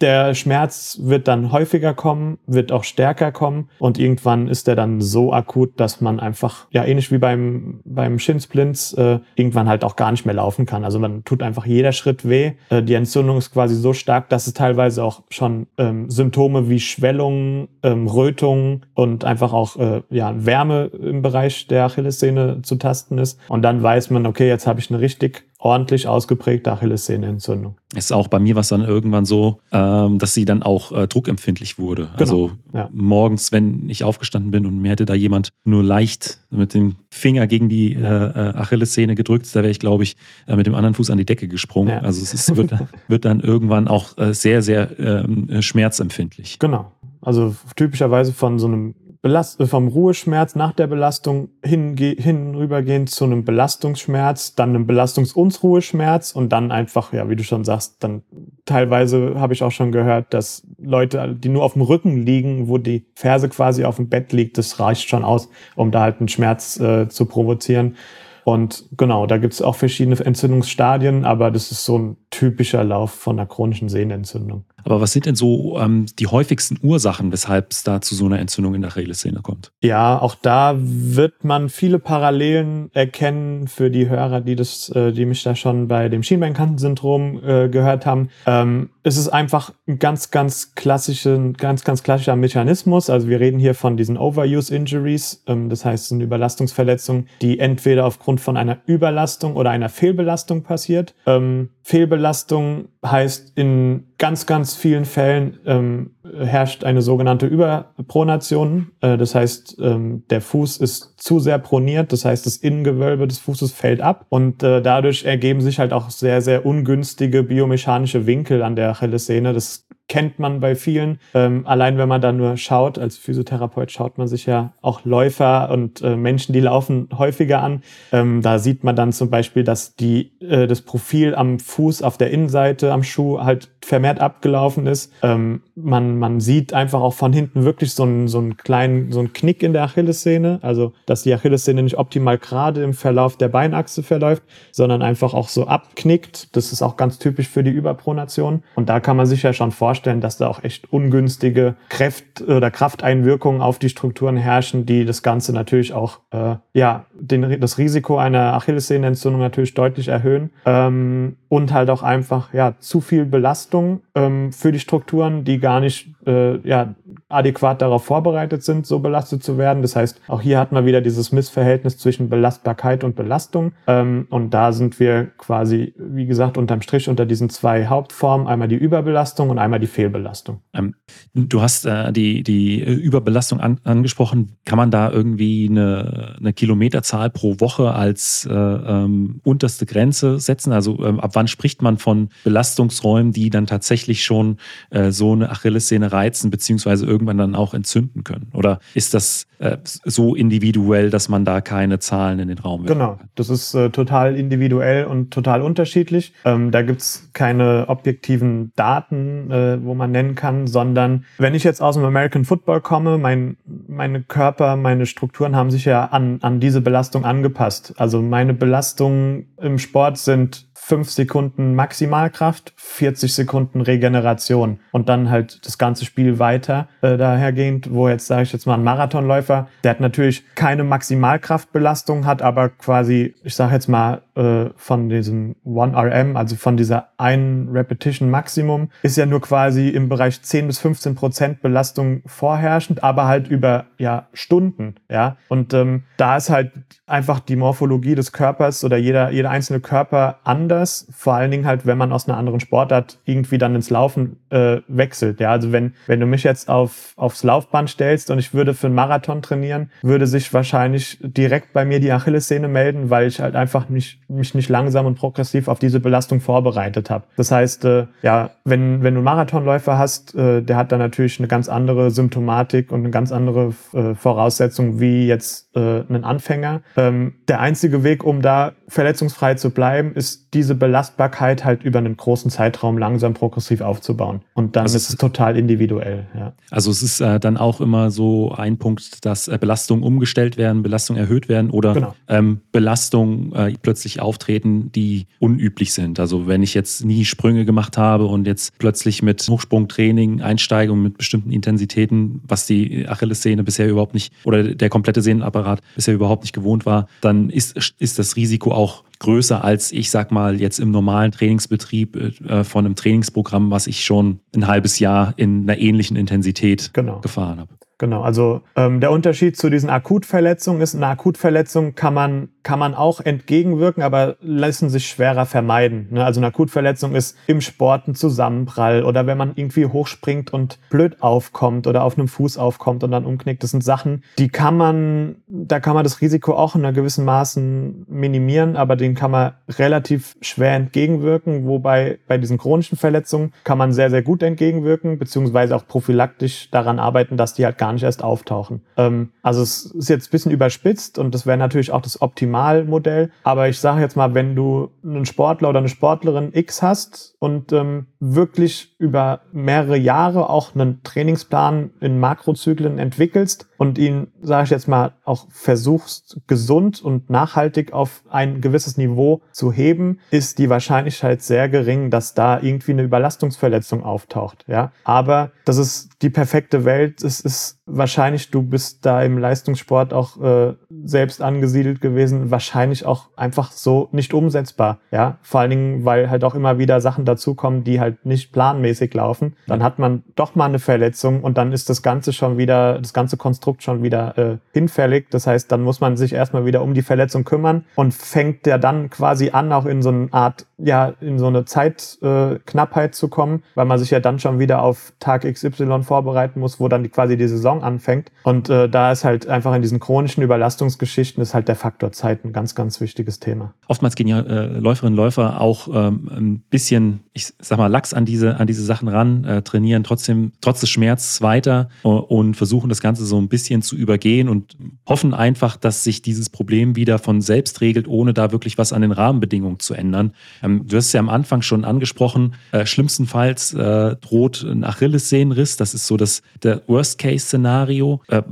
der 0.01 0.35
Schmerz 0.35 0.99
wird 1.03 1.29
dann 1.29 1.53
häufiger 1.53 1.95
kommen, 1.95 2.39
wird 2.47 2.73
auch 2.73 2.85
stärker 2.85 3.33
kommen 3.33 3.69
und 3.79 3.99
irgendwann 3.99 4.34
ist 4.49 4.67
der 4.67 4.77
dann 4.77 5.01
so 5.01 5.33
akut, 5.33 5.81
dass 5.81 6.01
man 6.01 6.21
einfach, 6.21 6.67
ja 6.71 6.85
ähnlich 6.85 7.11
wie 7.11 7.19
beim, 7.19 7.81
beim 7.85 8.19
Shinsplints, 8.19 8.93
äh, 8.95 9.21
irgendwann 9.35 9.69
halt 9.69 9.85
auch 9.85 9.97
gar 9.97 10.11
nicht 10.11 10.27
mehr 10.27 10.35
laufen 10.35 10.67
kann. 10.67 10.85
Also 10.85 10.99
man 10.99 11.25
tut 11.25 11.43
einfach 11.43 11.67
jeder 11.67 11.93
Schritt 11.93 12.29
weh. 12.29 12.53
Äh, 12.71 12.83
die 12.83 12.95
Entzündung 12.95 13.39
ist 13.39 13.53
quasi 13.53 13.75
so 13.75 13.93
stark, 13.93 14.29
dass 14.29 14.47
es 14.47 14.55
teilweise 14.55 15.03
auch 15.05 15.23
schon 15.31 15.67
ähm, 15.79 16.11
Symptome 16.11 16.69
wie 16.69 16.81
Schwellungen, 16.81 17.69
ähm, 17.83 18.07
Rötungen 18.07 18.87
und 18.95 19.25
einfach 19.25 19.53
auch 19.53 19.77
äh, 19.77 20.03
ja, 20.11 20.35
Wärme 20.37 20.87
im 20.87 21.23
Bereich 21.23 21.67
der 21.67 21.85
Achillessehne 21.87 22.63
zu 22.63 22.77
tasten 22.77 23.19
ist. 23.19 23.39
Und 23.49 23.63
dann 23.63 23.83
weiß 23.83 24.11
man, 24.11 24.27
okay, 24.27 24.49
jetzt 24.49 24.67
habe 24.67 24.81
ich 24.81 24.91
eine 24.91 25.01
richtig 25.01 25.45
ordentlich 25.65 26.07
ausgeprägte 26.07 26.71
Achillessehnenentzündung. 26.73 27.77
Ist 27.95 28.13
auch 28.13 28.29
bei 28.29 28.39
mir 28.39 28.55
was 28.55 28.69
dann 28.69 28.83
irgendwann 28.83 29.25
so, 29.25 29.61
ähm, 29.73 30.19
dass 30.19 30.35
sie 30.35 30.45
dann 30.45 30.63
auch 30.63 30.93
äh, 30.93 31.09
druckempfindlich 31.09 31.79
wurde. 31.79 32.03
Genau. 32.03 32.19
Also 32.19 32.51
ja. 32.75 32.91
morgens, 32.93 33.51
wenn 33.51 33.89
ich 33.89 34.05
aufgestanden 34.05 34.51
bin 34.51 34.67
und 34.67 34.83
mir 34.83 34.91
hätte 34.91 35.07
da 35.07 35.15
jemand 35.15 35.53
nur 35.65 35.83
leicht 35.83 36.39
mit 36.51 36.75
dem 36.75 36.97
Finger 37.11 37.47
gegen 37.47 37.71
die 37.71 37.95
äh, 37.95 37.99
äh, 37.99 38.55
Achillessehne 38.55 39.15
gedrückt, 39.15 39.49
da 39.57 39.63
wäre 39.63 39.71
ich, 39.71 39.79
glaube 39.79 40.03
ich, 40.03 40.17
äh, 40.47 40.55
mit 40.55 40.67
dem 40.67 40.75
anderen 40.75 40.95
Fuß 40.95 41.09
an 41.09 41.17
die 41.17 41.25
Decke 41.25 41.49
gesprungen. 41.49 41.89
Ja. 41.89 42.01
Also 42.01 42.21
es 42.21 42.35
ist, 42.35 42.55
wird, 42.57 42.71
wird, 43.09 43.25
dann 43.25 43.41
irgendwann 43.41 43.89
auch 43.89 44.19
äh, 44.19 44.35
sehr, 44.35 44.61
sehr 44.61 44.99
ähm, 44.99 45.63
schmerzempfindlich. 45.63 46.59
Genau. 46.59 46.93
Also 47.23 47.57
typischerweise 47.75 48.35
von 48.35 48.59
so 48.59 48.67
einem 48.67 48.95
Belast 49.25 49.63
vom 49.63 49.89
Ruheschmerz 49.89 50.55
nach 50.55 50.75
der 50.75 50.87
Belastung 50.87 51.49
hinübergehend 51.65 53.09
zu 53.09 53.25
einem 53.25 53.43
Belastungsschmerz, 53.43 54.55
dann 54.55 54.69
einem 54.69 54.87
Belastungs-Unruheschmerz 54.87 56.33
und 56.33 56.51
dann 56.51 56.71
einfach, 56.71 57.11
ja, 57.15 57.27
wie 57.31 57.35
du 57.35 57.43
schon 57.43 57.65
sagst, 57.65 58.05
dann 58.05 58.23
teilweise 58.67 59.41
habe 59.41 59.55
ich 59.55 59.63
auch 59.63 59.71
schon 59.71 59.93
gehört, 59.93 60.35
dass 60.35 60.67
Leute, 60.77 61.35
die 61.35 61.49
nur 61.49 61.63
auf 61.63 61.73
dem 61.73 61.81
Rücken 61.81 62.27
liegen, 62.27 62.69
wo 62.69 62.77
die 62.77 63.07
Ferse 63.15 63.49
quasi 63.49 63.87
auf 63.87 63.97
dem 63.97 64.11
Bett 64.11 64.35
liegt, 64.35 64.59
das 64.59 64.79
reicht 64.79 65.09
schon 65.09 65.25
aus, 65.25 65.49
um 65.75 65.91
da 65.91 66.03
halt 66.03 66.19
einen 66.19 66.29
Schmerz 66.29 66.79
äh, 66.79 67.09
zu 67.09 67.25
provozieren. 67.25 67.97
Und 68.45 68.85
genau, 68.95 69.27
da 69.27 69.39
gibt 69.39 69.55
es 69.55 69.63
auch 69.63 69.77
verschiedene 69.77 70.23
Entzündungsstadien, 70.23 71.25
aber 71.25 71.51
das 71.51 71.73
ist 71.73 71.87
so 71.87 71.97
ein 71.97 72.17
typischer 72.29 72.85
Lauf 72.85 73.13
von 73.13 73.39
einer 73.39 73.49
chronischen 73.49 73.89
Sehnenentzündung. 73.89 74.67
Aber 74.85 75.01
was 75.01 75.13
sind 75.13 75.27
denn 75.27 75.35
so 75.35 75.79
ähm, 75.79 76.07
die 76.19 76.27
häufigsten 76.27 76.79
Ursachen, 76.83 77.33
weshalb 77.33 77.73
es 77.73 77.83
da 77.83 78.01
zu 78.01 78.15
so 78.15 78.27
einer 78.27 78.39
Entzündung 78.39 78.75
in 78.75 78.83
der 78.83 78.91
Achillessehne 78.91 79.41
kommt? 79.43 79.73
Ja, 79.83 80.21
auch 80.21 80.35
da 80.35 80.75
wird 80.79 81.45
man 81.45 81.69
viele 81.69 81.99
Parallelen 81.99 82.91
erkennen 82.93 83.69
für 83.69 83.91
die 83.91 84.09
Hörer, 84.09 84.41
die 84.41 84.57
das, 84.57 84.89
äh, 84.91 85.13
die 85.13 85.27
mich 85.27 85.43
da 85.43 85.55
schon 85.55 85.89
bei 85.89 86.09
dem 86.09 86.23
Schienbeinkantensyndrom 86.23 87.41
äh, 87.45 87.69
gehört 87.69 88.07
haben. 88.07 88.29
Ähm, 88.47 88.91
es 89.03 89.17
ist 89.17 89.29
einfach 89.29 89.73
ein 89.87 89.99
ganz, 89.99 90.31
ganz 90.31 90.75
klassischen, 90.75 91.53
ganz, 91.55 91.85
ganz 91.85 92.03
klassischer 92.03 92.37
Mechanismus. 92.37 93.11
Also 93.11 93.29
wir 93.29 93.39
reden 93.39 93.59
hier 93.59 93.75
von 93.75 93.97
diesen 93.97 94.17
Overuse 94.17 94.75
Injuries. 94.75 95.43
Ähm, 95.47 95.69
das 95.69 95.85
heißt, 95.85 96.05
es 96.05 96.09
sind 96.09 96.21
Überlastungsverletzungen, 96.21 97.29
die 97.43 97.59
entweder 97.59 98.07
aufgrund 98.07 98.41
von 98.41 98.57
einer 98.57 98.79
Überlastung 98.87 99.57
oder 99.57 99.71
einer 99.71 99.89
Fehlbelastung 99.89 100.63
passiert. 100.63 101.15
Ähm, 101.27 101.71
Fehlbelastung 101.83 102.89
heißt 103.05 103.53
in 103.57 104.14
ganz, 104.19 104.47
ganz 104.47 104.77
vielen 104.77 105.05
Fällen 105.05 105.59
ähm, 105.67 106.15
herrscht 106.37 106.85
eine 106.85 107.03
sogenannte 107.03 107.47
Überpronation. 107.47 108.93
Äh, 109.01 109.17
das 109.17 109.35
heißt, 109.35 109.79
ähm, 109.81 110.25
der 110.31 110.41
Fuß 110.41 110.79
ist 110.79 111.15
zu 111.17 111.41
sehr 111.41 111.59
proniert. 111.59 112.13
Das 112.13 112.25
heißt, 112.25 112.47
das 112.47 112.57
Innengewölbe 112.57 113.27
des 113.27 113.39
Fußes 113.39 113.73
fällt 113.73 114.01
ab 114.01 114.27
und 114.29 114.63
äh, 114.63 114.83
dadurch 114.83 115.25
ergeben 115.25 115.61
sich 115.61 115.79
halt 115.79 115.93
auch 115.93 116.11
sehr, 116.11 116.43
sehr 116.43 116.65
ungünstige 116.65 117.43
biomechanische 117.43 118.27
Winkel 118.27 118.63
an 118.63 118.77
der 118.77 118.91
Achillessehne. 118.91 119.53
Das 119.53 119.84
kennt 120.15 120.39
man 120.39 120.61
bei 120.61 120.77
vielen. 120.77 121.19
Ähm, 121.35 121.67
allein 121.67 121.99
wenn 121.99 122.09
man 122.09 122.21
da 122.21 122.31
nur 122.31 122.57
schaut, 122.57 123.01
als 123.01 123.17
Physiotherapeut 123.17 123.91
schaut 123.91 124.17
man 124.17 124.29
sich 124.29 124.47
ja 124.47 124.73
auch 124.81 125.05
Läufer 125.05 125.71
und 125.73 126.03
äh, 126.03 126.15
Menschen, 126.15 126.53
die 126.53 126.61
laufen, 126.61 127.09
häufiger 127.19 127.65
an. 127.65 127.83
Ähm, 128.13 128.41
da 128.41 128.61
sieht 128.61 128.85
man 128.85 128.95
dann 128.95 129.13
zum 129.13 129.29
Beispiel, 129.29 129.65
dass 129.65 129.97
die, 129.97 130.31
äh, 130.41 130.69
das 130.69 130.83
Profil 130.83 131.35
am 131.35 131.59
Fuß 131.59 132.03
auf 132.03 132.17
der 132.17 132.31
Innenseite 132.31 132.93
am 132.93 133.03
Schuh 133.03 133.41
halt 133.41 133.71
vermehrt 133.85 134.21
abgelaufen 134.21 134.87
ist. 134.87 135.13
Ähm, 135.25 135.63
man, 135.75 136.17
man 136.17 136.39
sieht 136.39 136.73
einfach 136.73 137.01
auch 137.01 137.15
von 137.15 137.33
hinten 137.33 137.65
wirklich 137.65 137.93
so 137.93 138.05
einen, 138.05 138.29
so 138.29 138.39
einen 138.39 138.57
kleinen, 138.57 139.11
so 139.11 139.19
einen 139.19 139.33
Knick 139.33 139.65
in 139.65 139.73
der 139.73 139.83
Achillessehne. 139.83 140.61
Also, 140.63 140.93
dass 141.07 141.25
die 141.25 141.35
Achillessehne 141.35 141.83
nicht 141.83 141.99
optimal 141.99 142.39
gerade 142.39 142.85
im 142.85 142.95
Verlauf 142.95 143.37
der 143.37 143.49
Beinachse 143.49 144.05
verläuft, 144.05 144.45
sondern 144.71 145.03
einfach 145.03 145.35
auch 145.35 145.49
so 145.49 145.67
abknickt. 145.67 146.55
Das 146.55 146.71
ist 146.71 146.83
auch 146.83 146.97
ganz 146.97 147.19
typisch 147.19 147.49
für 147.49 147.65
die 147.65 147.73
Überpronation. 147.73 148.63
Und 148.77 148.89
da 148.89 149.01
kann 149.01 149.17
man 149.17 149.27
sich 149.27 149.43
ja 149.43 149.53
schon 149.53 149.73
vorstellen, 149.73 150.04
dass 150.05 150.37
da 150.37 150.49
auch 150.49 150.63
echt 150.63 150.93
ungünstige 150.93 151.75
Kräft 151.89 152.43
oder 152.43 152.71
Krafteinwirkungen 152.71 153.61
auf 153.61 153.79
die 153.79 153.89
Strukturen 153.89 154.37
herrschen, 154.37 154.87
die 154.87 155.05
das 155.05 155.23
Ganze 155.23 155.53
natürlich 155.53 155.93
auch, 155.93 156.21
äh, 156.31 156.57
ja, 156.73 157.07
den, 157.15 157.61
das 157.61 157.79
Risiko 157.79 158.19
einer 158.19 158.55
Achillessehnenentzündung 158.55 159.41
natürlich 159.41 159.75
deutlich 159.75 160.09
erhöhen. 160.09 160.51
Ähm, 160.67 161.37
und 161.55 161.73
halt 161.73 161.89
auch 161.89 162.03
einfach, 162.03 162.53
ja, 162.53 162.75
zu 162.81 163.01
viel 163.01 163.25
Belastung 163.25 164.01
ähm, 164.17 164.53
für 164.53 164.73
die 164.73 164.81
Strukturen, 164.81 165.45
die 165.45 165.61
gar 165.61 165.79
nicht 165.79 166.09
äh, 166.27 166.59
ja, 166.67 166.95
adäquat 167.29 167.81
darauf 167.81 168.05
vorbereitet 168.05 168.65
sind, 168.65 168.87
so 168.87 168.99
belastet 168.99 169.45
zu 169.45 169.57
werden. 169.57 169.83
Das 169.83 169.95
heißt, 169.95 170.21
auch 170.27 170.41
hier 170.41 170.59
hat 170.59 170.73
man 170.73 170.85
wieder 170.85 171.01
dieses 171.01 171.33
Missverhältnis 171.33 171.99
zwischen 171.99 172.29
Belastbarkeit 172.29 173.05
und 173.05 173.15
Belastung. 173.15 173.73
Ähm, 173.87 174.27
und 174.31 174.51
da 174.51 174.73
sind 174.73 174.99
wir 174.99 175.27
quasi, 175.39 175.95
wie 175.97 176.27
gesagt, 176.27 176.59
unterm 176.59 176.83
Strich 176.83 177.09
unter 177.09 177.25
diesen 177.25 177.51
zwei 177.51 177.87
Hauptformen, 177.87 178.47
einmal 178.47 178.69
die 178.69 178.75
Überbelastung 178.75 179.51
und 179.51 179.59
einmal 179.59 179.81
die 179.81 179.87
Fehlbelastung. 179.95 180.61
Ähm, 180.75 180.95
du 181.35 181.63
hast 181.63 181.87
äh, 181.87 182.13
die, 182.13 182.43
die 182.43 182.81
Überbelastung 182.83 183.61
an, 183.61 183.81
angesprochen. 183.85 184.57
Kann 184.65 184.77
man 184.77 184.91
da 184.91 185.11
irgendwie 185.11 185.69
eine, 185.71 186.37
eine 186.39 186.53
Kilometerzahl 186.53 187.31
pro 187.31 187.61
Woche 187.61 187.93
als 187.93 188.47
äh, 188.51 188.53
ähm, 188.53 189.41
unterste 189.45 189.87
Grenze 189.87 190.39
setzen? 190.39 190.73
Also 190.73 191.03
ähm, 191.05 191.21
ab 191.21 191.31
wann 191.35 191.49
spricht 191.49 191.81
man 191.81 191.99
von 191.99 192.29
Belastungsräumen, 192.43 193.33
die 193.33 193.51
dann 193.51 193.67
tatsächlich 193.67 194.25
schon 194.25 194.59
äh, 194.91 195.11
so 195.11 195.33
eine 195.33 195.51
Achillessehne 195.51 196.13
reizen, 196.13 196.51
beziehungsweise 196.51 197.07
irgendwann 197.07 197.39
dann 197.39 197.55
auch 197.55 197.73
entzünden 197.73 198.25
können? 198.25 198.49
Oder 198.53 198.81
ist 198.95 199.15
das 199.15 199.47
äh, 199.61 199.79
so 199.85 200.35
individuell, 200.35 201.11
dass 201.11 201.29
man 201.29 201.45
da 201.45 201.61
keine 201.61 202.01
Zahlen 202.01 202.41
in 202.41 202.49
den 202.49 202.59
Raum 202.59 202.83
wirft? 202.83 202.93
Genau, 202.93 203.19
das 203.37 203.49
ist 203.49 203.75
äh, 203.75 203.91
total 203.91 204.37
individuell 204.37 205.05
und 205.05 205.31
total 205.31 205.63
unterschiedlich. 205.63 206.33
Ähm, 206.45 206.73
da 206.73 206.83
gibt 206.83 207.01
es 207.01 207.31
keine 207.33 207.85
objektiven 207.89 208.73
Daten, 208.75 209.51
äh, 209.85 209.87
wo 209.87 209.95
man 209.95 210.11
nennen 210.11 210.35
kann, 210.35 210.67
sondern 210.67 211.25
wenn 211.39 211.55
ich 211.55 211.65
jetzt 211.65 211.81
aus 211.81 211.95
dem 211.95 212.05
American 212.05 212.45
Football 212.45 212.81
komme, 212.81 213.19
mein, 213.19 213.57
meine 213.67 214.23
Körper, 214.23 214.77
meine 214.77 215.07
Strukturen 215.07 215.57
haben 215.57 215.71
sich 215.71 215.85
ja 215.85 216.07
an, 216.07 216.39
an 216.43 216.61
diese 216.61 216.81
Belastung 216.81 217.25
angepasst. 217.25 217.95
Also 217.97 218.23
meine 218.23 218.55
Belastungen 218.55 219.55
im 219.61 219.79
Sport 219.79 220.19
sind 220.19 220.67
5 220.75 221.11
Sekunden 221.11 221.75
Maximalkraft, 221.75 222.75
40 222.77 223.33
Sekunden 223.33 223.81
Regeneration 223.81 224.81
und 224.93 225.09
dann 225.09 225.31
halt 225.31 225.65
das 225.65 225.79
ganze 225.79 226.05
Spiel 226.05 226.39
weiter 226.39 226.89
äh, 227.01 227.17
dahergehend, 227.17 227.95
wo 227.95 228.07
jetzt 228.07 228.27
sage 228.27 228.43
ich 228.43 228.53
jetzt 228.53 228.67
mal 228.67 228.75
ein 228.75 228.85
Marathonläufer, 228.85 229.69
der 229.83 229.93
hat 229.93 230.01
natürlich 230.01 230.45
keine 230.55 230.85
Maximalkraftbelastung, 230.85 232.27
hat 232.27 232.43
aber 232.43 232.69
quasi, 232.69 233.35
ich 233.45 233.55
sage 233.55 233.73
jetzt 233.73 233.89
mal 233.89 234.24
äh, 234.35 234.71
von 234.77 235.09
diesem 235.09 235.57
1RM, 235.65 236.37
also 236.37 236.57
von 236.57 236.77
dieser 236.77 237.09
einen 237.19 237.69
Repetition 237.71 238.31
Maximum, 238.31 238.91
ist 239.03 239.17
ja 239.17 239.27
nur 239.27 239.41
quasi 239.41 239.89
im 239.89 240.09
Bereich 240.09 240.43
10 240.43 240.67
bis 240.67 240.79
15 240.79 241.15
Prozent 241.15 241.63
Belastung 241.63 242.23
vorherrschend, 242.27 243.03
aber 243.03 243.27
halt 243.27 243.49
über 243.49 243.87
ja 243.99 244.29
Stunden, 244.33 244.97
ja 245.11 245.37
und 245.49 245.75
ähm, 245.75 246.05
da 246.17 246.37
ist 246.37 246.51
halt 246.51 246.73
einfach 247.07 247.41
die 247.41 247.57
Morphologie 247.57 248.15
des 248.15 248.33
Körpers 248.33 248.85
oder 248.85 248.97
jeder 248.97 249.31
jeder 249.31 249.51
einzelne 249.51 249.81
Körper 249.81 250.39
anders 250.45 251.07
vor 251.11 251.35
allen 251.35 251.51
Dingen 251.51 251.67
halt, 251.67 251.87
wenn 251.87 251.99
man 251.99 252.13
aus 252.13 252.29
einer 252.29 252.37
anderen 252.37 252.61
Sportart 252.61 253.19
irgendwie 253.25 253.59
dann 253.59 253.75
ins 253.75 253.91
Laufen 253.91 254.37
äh, 254.51 254.81
wechselt. 254.89 255.41
Ja, 255.41 255.51
also 255.51 255.73
wenn, 255.73 255.95
wenn 256.07 256.21
du 256.21 256.27
mich 256.27 256.43
jetzt 256.43 256.69
auf, 256.69 257.13
aufs 257.17 257.43
Laufband 257.43 257.91
stellst 257.91 258.31
und 258.31 258.39
ich 258.39 258.55
würde 258.55 258.75
für 258.75 258.87
einen 258.87 258.97
Marathon 258.97 259.43
trainieren, 259.43 259.91
würde 260.03 260.27
sich 260.27 260.53
wahrscheinlich 260.53 261.19
direkt 261.23 261.73
bei 261.73 261.85
mir 261.85 262.01
die 262.01 262.13
Achillessehne 262.13 262.69
melden, 262.69 263.11
weil 263.11 263.27
ich 263.27 263.41
halt 263.41 263.57
einfach 263.57 263.89
nicht 263.89 264.21
mich 264.29 264.55
nicht 264.55 264.69
langsam 264.69 265.07
und 265.07 265.17
progressiv 265.17 265.69
auf 265.69 265.79
diese 265.79 266.01
Belastung 266.01 266.41
vorbereitet 266.41 267.11
habe. 267.11 267.25
Das 267.37 267.51
heißt, 267.51 267.85
äh, 267.85 268.07
ja, 268.23 268.51
wenn, 268.65 269.03
wenn 269.03 269.15
du 269.15 269.19
einen 269.19 269.25
Marathonläufer 269.25 269.99
hast, 269.99 270.35
äh, 270.35 270.63
der 270.63 270.77
hat 270.77 270.93
dann 270.93 270.99
natürlich 270.99 271.39
eine 271.39 271.49
ganz 271.49 271.69
andere 271.69 272.11
Symptomatik 272.11 272.93
und 272.93 273.01
eine 273.01 273.11
ganz 273.11 273.33
andere 273.33 273.75
äh, 273.93 274.15
Voraussetzung 274.15 275.01
wie 275.01 275.27
jetzt 275.27 275.75
äh, 275.77 276.01
ein 276.09 276.25
Anfänger. 276.25 276.83
Ähm, 276.97 277.35
der 277.49 277.61
einzige 277.61 278.05
Weg, 278.05 278.25
um 278.25 278.43
da 278.43 278.73
verletzungsfrei 278.89 279.55
zu 279.55 279.71
bleiben, 279.71 280.15
ist 280.15 280.55
diese 280.55 280.75
Belastbarkeit 280.75 281.65
halt 281.65 281.83
über 281.83 281.99
einen 281.99 282.17
großen 282.17 282.51
Zeitraum 282.51 282.99
langsam 282.99 283.35
progressiv 283.35 283.81
aufzubauen. 283.81 284.43
Und 284.55 284.77
dann 284.77 284.85
also 284.85 284.97
ist 284.97 285.11
es 285.11 285.17
total 285.17 285.57
individuell. 285.57 286.27
Ja. 286.37 286.53
Also 286.71 286.91
es 286.91 287.03
ist 287.03 287.21
äh, 287.21 287.41
dann 287.41 287.57
auch 287.57 287.81
immer 287.81 288.11
so 288.11 288.53
ein 288.53 288.79
Punkt, 288.79 289.25
dass 289.25 289.49
äh, 289.49 289.59
Belastungen 289.59 290.05
umgestellt 290.05 290.57
werden, 290.57 290.83
Belastungen 290.83 291.21
erhöht 291.21 291.49
werden 291.49 291.71
oder 291.71 291.95
genau. 291.95 292.15
ähm, 292.29 292.61
Belastungen 292.73 293.53
äh, 293.53 293.75
plötzlich 293.81 294.14
auftreten, 294.21 294.91
die 294.93 295.27
unüblich 295.39 295.93
sind. 295.93 296.21
Also 296.21 296.47
wenn 296.47 296.63
ich 296.63 296.75
jetzt 296.75 297.05
nie 297.05 297.25
Sprünge 297.25 297.65
gemacht 297.65 297.99
habe 297.99 298.27
und 298.27 298.47
jetzt 298.47 298.79
plötzlich 298.79 299.23
mit 299.23 299.47
Hochsprungtraining 299.49 300.43
einsteige 300.43 300.93
und 300.93 301.03
mit 301.03 301.19
bestimmten 301.19 301.51
Intensitäten, 301.51 302.41
was 302.47 302.67
die 302.67 303.07
Achillessehne 303.09 303.65
bisher 303.65 303.89
überhaupt 303.89 304.15
nicht 304.15 304.33
oder 304.45 304.63
der 304.75 304.89
komplette 304.89 305.23
Sehnenapparat 305.23 305.81
bisher 305.95 306.15
überhaupt 306.15 306.43
nicht 306.43 306.53
gewohnt 306.53 306.87
war, 306.87 307.09
dann 307.21 307.51
ist, 307.51 307.95
ist 307.99 308.19
das 308.19 308.37
Risiko 308.37 308.73
auch 308.73 309.05
größer 309.21 309.65
als 309.65 309.93
ich 309.93 310.11
sag 310.11 310.33
mal 310.33 310.61
jetzt 310.61 310.79
im 310.79 310.91
normalen 310.91 311.33
Trainingsbetrieb 311.33 312.17
äh, 312.17 312.65
von 312.65 312.85
einem 312.85 312.95
Trainingsprogramm, 312.95 313.71
was 313.71 313.87
ich 313.87 314.05
schon 314.05 314.41
ein 314.55 314.67
halbes 314.67 314.99
Jahr 314.99 315.35
in 315.37 315.63
einer 315.63 315.79
ähnlichen 315.79 316.17
Intensität 316.17 316.91
genau. 316.93 317.21
gefahren 317.21 317.61
habe. 317.61 317.75
Genau, 317.99 318.23
also 318.23 318.63
ähm, 318.77 319.01
der 319.01 319.11
Unterschied 319.13 319.57
zu 319.57 319.71
diesen 319.71 319.89
Akutverletzungen 319.89 320.83
ist, 320.83 320.95
eine 320.95 321.07
Akutverletzung 321.07 321.95
kann 321.95 322.13
man, 322.13 322.49
kann 322.65 322.79
man 322.79 322.95
auch 322.95 323.21
entgegenwirken, 323.21 324.03
aber 324.03 324.37
lassen 324.41 324.91
sich 324.91 325.07
schwerer 325.07 325.47
vermeiden. 325.47 326.09
Ne? 326.11 326.25
Also 326.25 326.41
eine 326.41 326.49
Akutverletzung 326.49 327.15
ist 327.15 327.37
im 327.47 327.61
Sport 327.61 328.09
ein 328.09 328.15
Zusammenprall 328.15 329.05
oder 329.05 329.27
wenn 329.27 329.39
man 329.39 329.53
irgendwie 329.55 329.87
hochspringt 329.87 330.53
und 330.53 330.79
blöd 330.91 331.23
aufkommt 331.23 331.87
oder 331.87 332.03
auf 332.03 332.19
einem 332.19 332.27
Fuß 332.27 332.59
aufkommt 332.59 333.05
und 333.05 333.11
dann 333.11 333.27
umknickt. 333.27 333.63
Das 333.63 333.71
sind 333.71 333.85
Sachen, 333.85 334.25
die 334.39 334.49
kann 334.49 334.77
man, 334.77 335.37
da 335.47 335.79
kann 335.79 335.95
man 335.95 336.05
das 336.05 336.21
Risiko 336.21 336.55
auch 336.55 336.75
in 336.75 336.85
einer 336.85 336.95
gewissen 336.95 337.25
Maßen 337.25 338.07
minimieren, 338.09 338.77
aber 338.77 338.97
den 338.97 339.15
kann 339.15 339.31
man 339.31 339.53
relativ 339.69 340.35
schwer 340.41 340.75
entgegenwirken, 340.75 341.67
wobei 341.67 342.19
bei 342.27 342.39
diesen 342.39 342.59
chronischen 342.59 342.97
Verletzungen 342.97 343.53
kann 343.65 343.79
man 343.79 343.93
sehr, 343.93 344.11
sehr 344.11 344.23
gut 344.23 344.43
entgegenwirken, 344.43 345.19
beziehungsweise 345.19 345.77
auch 345.77 345.87
prophylaktisch 345.87 346.71
daran 346.71 346.99
arbeiten, 346.99 347.37
dass 347.37 347.55
die 347.55 347.65
halt 347.65 347.77
gar 347.79 347.93
nicht 347.93 348.03
erst 348.03 348.25
auftauchen. 348.25 348.83
Ähm, 348.97 349.31
also 349.43 349.61
es 349.61 349.85
ist 349.85 350.09
jetzt 350.09 350.29
ein 350.29 350.31
bisschen 350.31 350.53
überspitzt 350.53 351.19
und 351.19 351.35
das 351.35 351.47
wäre 351.47 351.59
natürlich 351.59 351.93
auch 351.93 352.01
das 352.01 352.23
Optimalmodell. 352.55 353.31
Aber 353.43 353.69
ich 353.69 353.79
sage 353.79 354.01
jetzt 354.01 354.17
mal, 354.17 354.35
wenn 354.35 354.55
du 354.55 354.91
einen 355.05 355.27
Sportler 355.27 355.69
oder 355.69 355.79
eine 355.79 355.89
Sportlerin 355.89 356.51
X 356.53 356.83
hast 356.83 357.35
und 357.39 357.73
ähm, 357.73 358.07
wirklich 358.21 358.95
über 358.99 359.41
mehrere 359.53 359.97
Jahre 359.97 360.49
auch 360.49 360.75
einen 360.75 361.03
Trainingsplan 361.03 361.91
in 362.01 362.19
Makrozyklen 362.19 362.99
entwickelst 362.99 363.69
und 363.85 363.99
ihn, 363.99 364.29
sage 364.41 364.65
ich 364.65 364.71
jetzt 364.71 364.89
mal, 364.89 365.13
auch 365.25 365.47
versuchst, 365.51 366.41
gesund 366.47 367.03
und 367.03 367.29
nachhaltig 367.29 367.93
auf 367.93 368.23
ein 368.31 368.63
gewisses 368.63 368.97
Niveau 368.97 369.43
zu 369.53 369.73
heben, 369.73 370.21
ist 370.31 370.59
die 370.59 370.71
Wahrscheinlichkeit 370.71 371.43
sehr 371.43 371.69
gering, 371.69 372.11
dass 372.11 372.33
da 372.33 372.61
irgendwie 372.61 372.93
eine 372.93 373.03
Überlastungsverletzung 373.03 374.03
auftaucht. 374.03 374.65
Ja, 374.67 374.93
aber 375.05 375.51
das 375.67 375.77
ist 375.77 376.23
die 376.23 376.31
perfekte 376.31 376.87
Welt. 376.87 377.23
Es 377.23 377.41
ist 377.41 377.79
wahrscheinlich, 377.85 378.51
du 378.51 378.63
bist 378.63 379.05
da 379.05 379.23
im 379.23 379.37
Leistungssport 379.37 380.15
auch 380.15 380.41
äh, 380.41 380.75
selbst 381.05 381.43
angesiedelt 381.43 382.01
gewesen, 382.01 382.51
wahrscheinlich 382.51 383.05
auch 383.05 383.29
einfach 383.37 383.71
so 383.73 384.09
nicht 384.13 384.33
umsetzbar. 384.33 384.99
Ja, 385.11 385.37
vor 385.43 385.61
allen 385.61 385.71
Dingen, 385.71 386.05
weil 386.07 386.31
halt 386.31 386.45
auch 386.45 386.55
immer 386.55 386.79
wieder 386.79 387.03
Sachen 387.03 387.27
dazukommen, 387.27 387.85
die 387.85 388.01
halt 388.01 388.25
nicht 388.25 388.53
planmäßig 388.53 389.13
laufen. 389.13 389.57
Dann 389.67 389.83
hat 389.83 389.99
man 389.99 390.23
doch 390.35 390.55
mal 390.55 390.65
eine 390.67 390.79
Verletzung 390.79 391.43
und 391.43 391.59
dann 391.59 391.73
ist 391.73 391.91
das 391.91 392.03
Ganze 392.03 392.33
schon 392.33 392.57
wieder, 392.57 392.99
das 392.99 393.13
ganze 393.13 393.37
Konstrukt 393.37 393.74
schon 393.83 394.03
wieder 394.03 394.39
äh, 394.39 394.57
hinfällig. 394.73 395.27
Das 395.31 395.47
heißt, 395.47 395.71
dann 395.73 395.83
muss 395.83 396.01
man 396.01 396.17
sich 396.17 396.33
erstmal 396.33 396.65
wieder 396.67 396.83
um 396.83 396.95
die 396.95 397.03
Verletzung 397.03 397.45
kümmern 397.45 397.85
und 397.95 398.15
fängt 398.15 398.67
ja 398.67 398.79
dann 398.79 399.11
quasi 399.11 399.51
an, 399.51 399.73
auch 399.73 399.87
in 399.87 400.03
so 400.03 400.11
eine 400.11 400.29
Art, 400.31 400.67
ja, 400.77 401.15
in 401.21 401.39
so 401.39 401.47
eine 401.47 401.65
Zeitknappheit 401.65 403.11
äh, 403.11 403.13
zu 403.13 403.29
kommen, 403.29 403.63
weil 403.75 403.85
man 403.85 403.99
sich 403.99 404.11
ja 404.11 404.21
dann 404.21 404.39
schon 404.39 404.59
wieder 404.59 404.83
auf 404.83 405.13
Tag 405.21 405.43
XY 405.43 406.03
vorbereiten 406.03 406.61
muss, 406.61 406.81
wo 406.81 406.89
dann 406.89 407.03
die, 407.03 407.09
quasi 407.09 407.37
die 407.37 407.47
Saison 407.47 407.83
anfängt. 407.83 408.33
Und 408.43 408.69
äh, 408.69 408.89
da 408.89 409.13
ist 409.13 409.25
halt 409.25 409.47
einfach 409.47 409.75
in 409.75 409.83
diesen 409.83 410.01
chronischen 410.01 410.43
Überlastungsgeschichten 410.43 411.43
ist 411.43 411.55
halt 411.55 411.69
der 411.69 411.77
Faktor 411.77 412.13
Zeit 412.13 412.45
ein 412.45 412.53
ganz, 412.53 412.75
ganz 412.75 413.01
wichtiges 413.01 413.39
Thema. 413.39 413.75
Oftmals 413.87 414.17
gehen 414.17 414.27
ja 414.27 414.41
äh, 414.41 414.67
Läuferinnen 414.79 415.19
und 415.19 415.25
Läufer 415.25 415.61
auch 415.61 415.89
ähm, 415.89 416.29
ein 416.31 416.61
bisschen, 416.71 417.21
ich 417.33 417.53
sag 417.61 417.79
mal, 417.79 417.87
lax 417.87 418.13
an 418.13 418.25
diese, 418.25 418.59
an 418.59 418.67
diese 418.67 418.85
Sachen 418.85 419.09
ran, 419.09 419.45
äh, 419.45 419.63
trainieren 419.63 420.03
trotzdem 420.03 420.53
trotz 420.61 420.81
des 420.81 420.91
Schmerzes 420.91 421.41
weiter 421.41 421.89
äh, 422.03 422.09
und 422.09 422.57
versuchen 422.57 422.89
das 422.89 423.01
Ganze 423.01 423.25
so 423.27 423.41
ein 423.41 423.49
bisschen 423.49 423.83
zu 423.83 423.95
übergehen 423.97 424.49
und 424.49 424.77
hoffen 425.09 425.35
einfach, 425.35 425.77
dass 425.77 426.03
sich 426.03 426.23
dieses 426.23 426.51
Problem 426.51 426.97
wieder 426.97 427.19
von 427.19 427.41
selbst 427.41 427.81
regelt, 427.81 428.09
ohne 428.09 428.35
da 428.35 428.51
wirklich 428.51 428.77
was 428.77 428.93
an 428.93 429.03
den 429.03 429.13
Rahmenbedingungen 429.13 429.79
zu 429.79 429.95
ändern. 429.95 430.33
Ähm, 430.65 430.87
du 430.87 430.97
hast 430.97 431.07
es 431.07 431.13
ja 431.13 431.21
am 431.21 431.29
Anfang 431.29 431.63
schon 431.63 431.85
angesprochen, 431.85 432.55
äh, 432.73 432.87
schlimmstenfalls 432.87 433.75
äh, 433.75 434.17
droht 434.17 434.63
ein 434.63 434.85
Achillessehnenriss. 434.85 435.77
Das 435.77 435.95
ist 435.95 436.07
so 436.07 436.17
das 436.17 436.43
Worst-Case-Szenario. 436.87 438.23
Äh, 438.29 438.43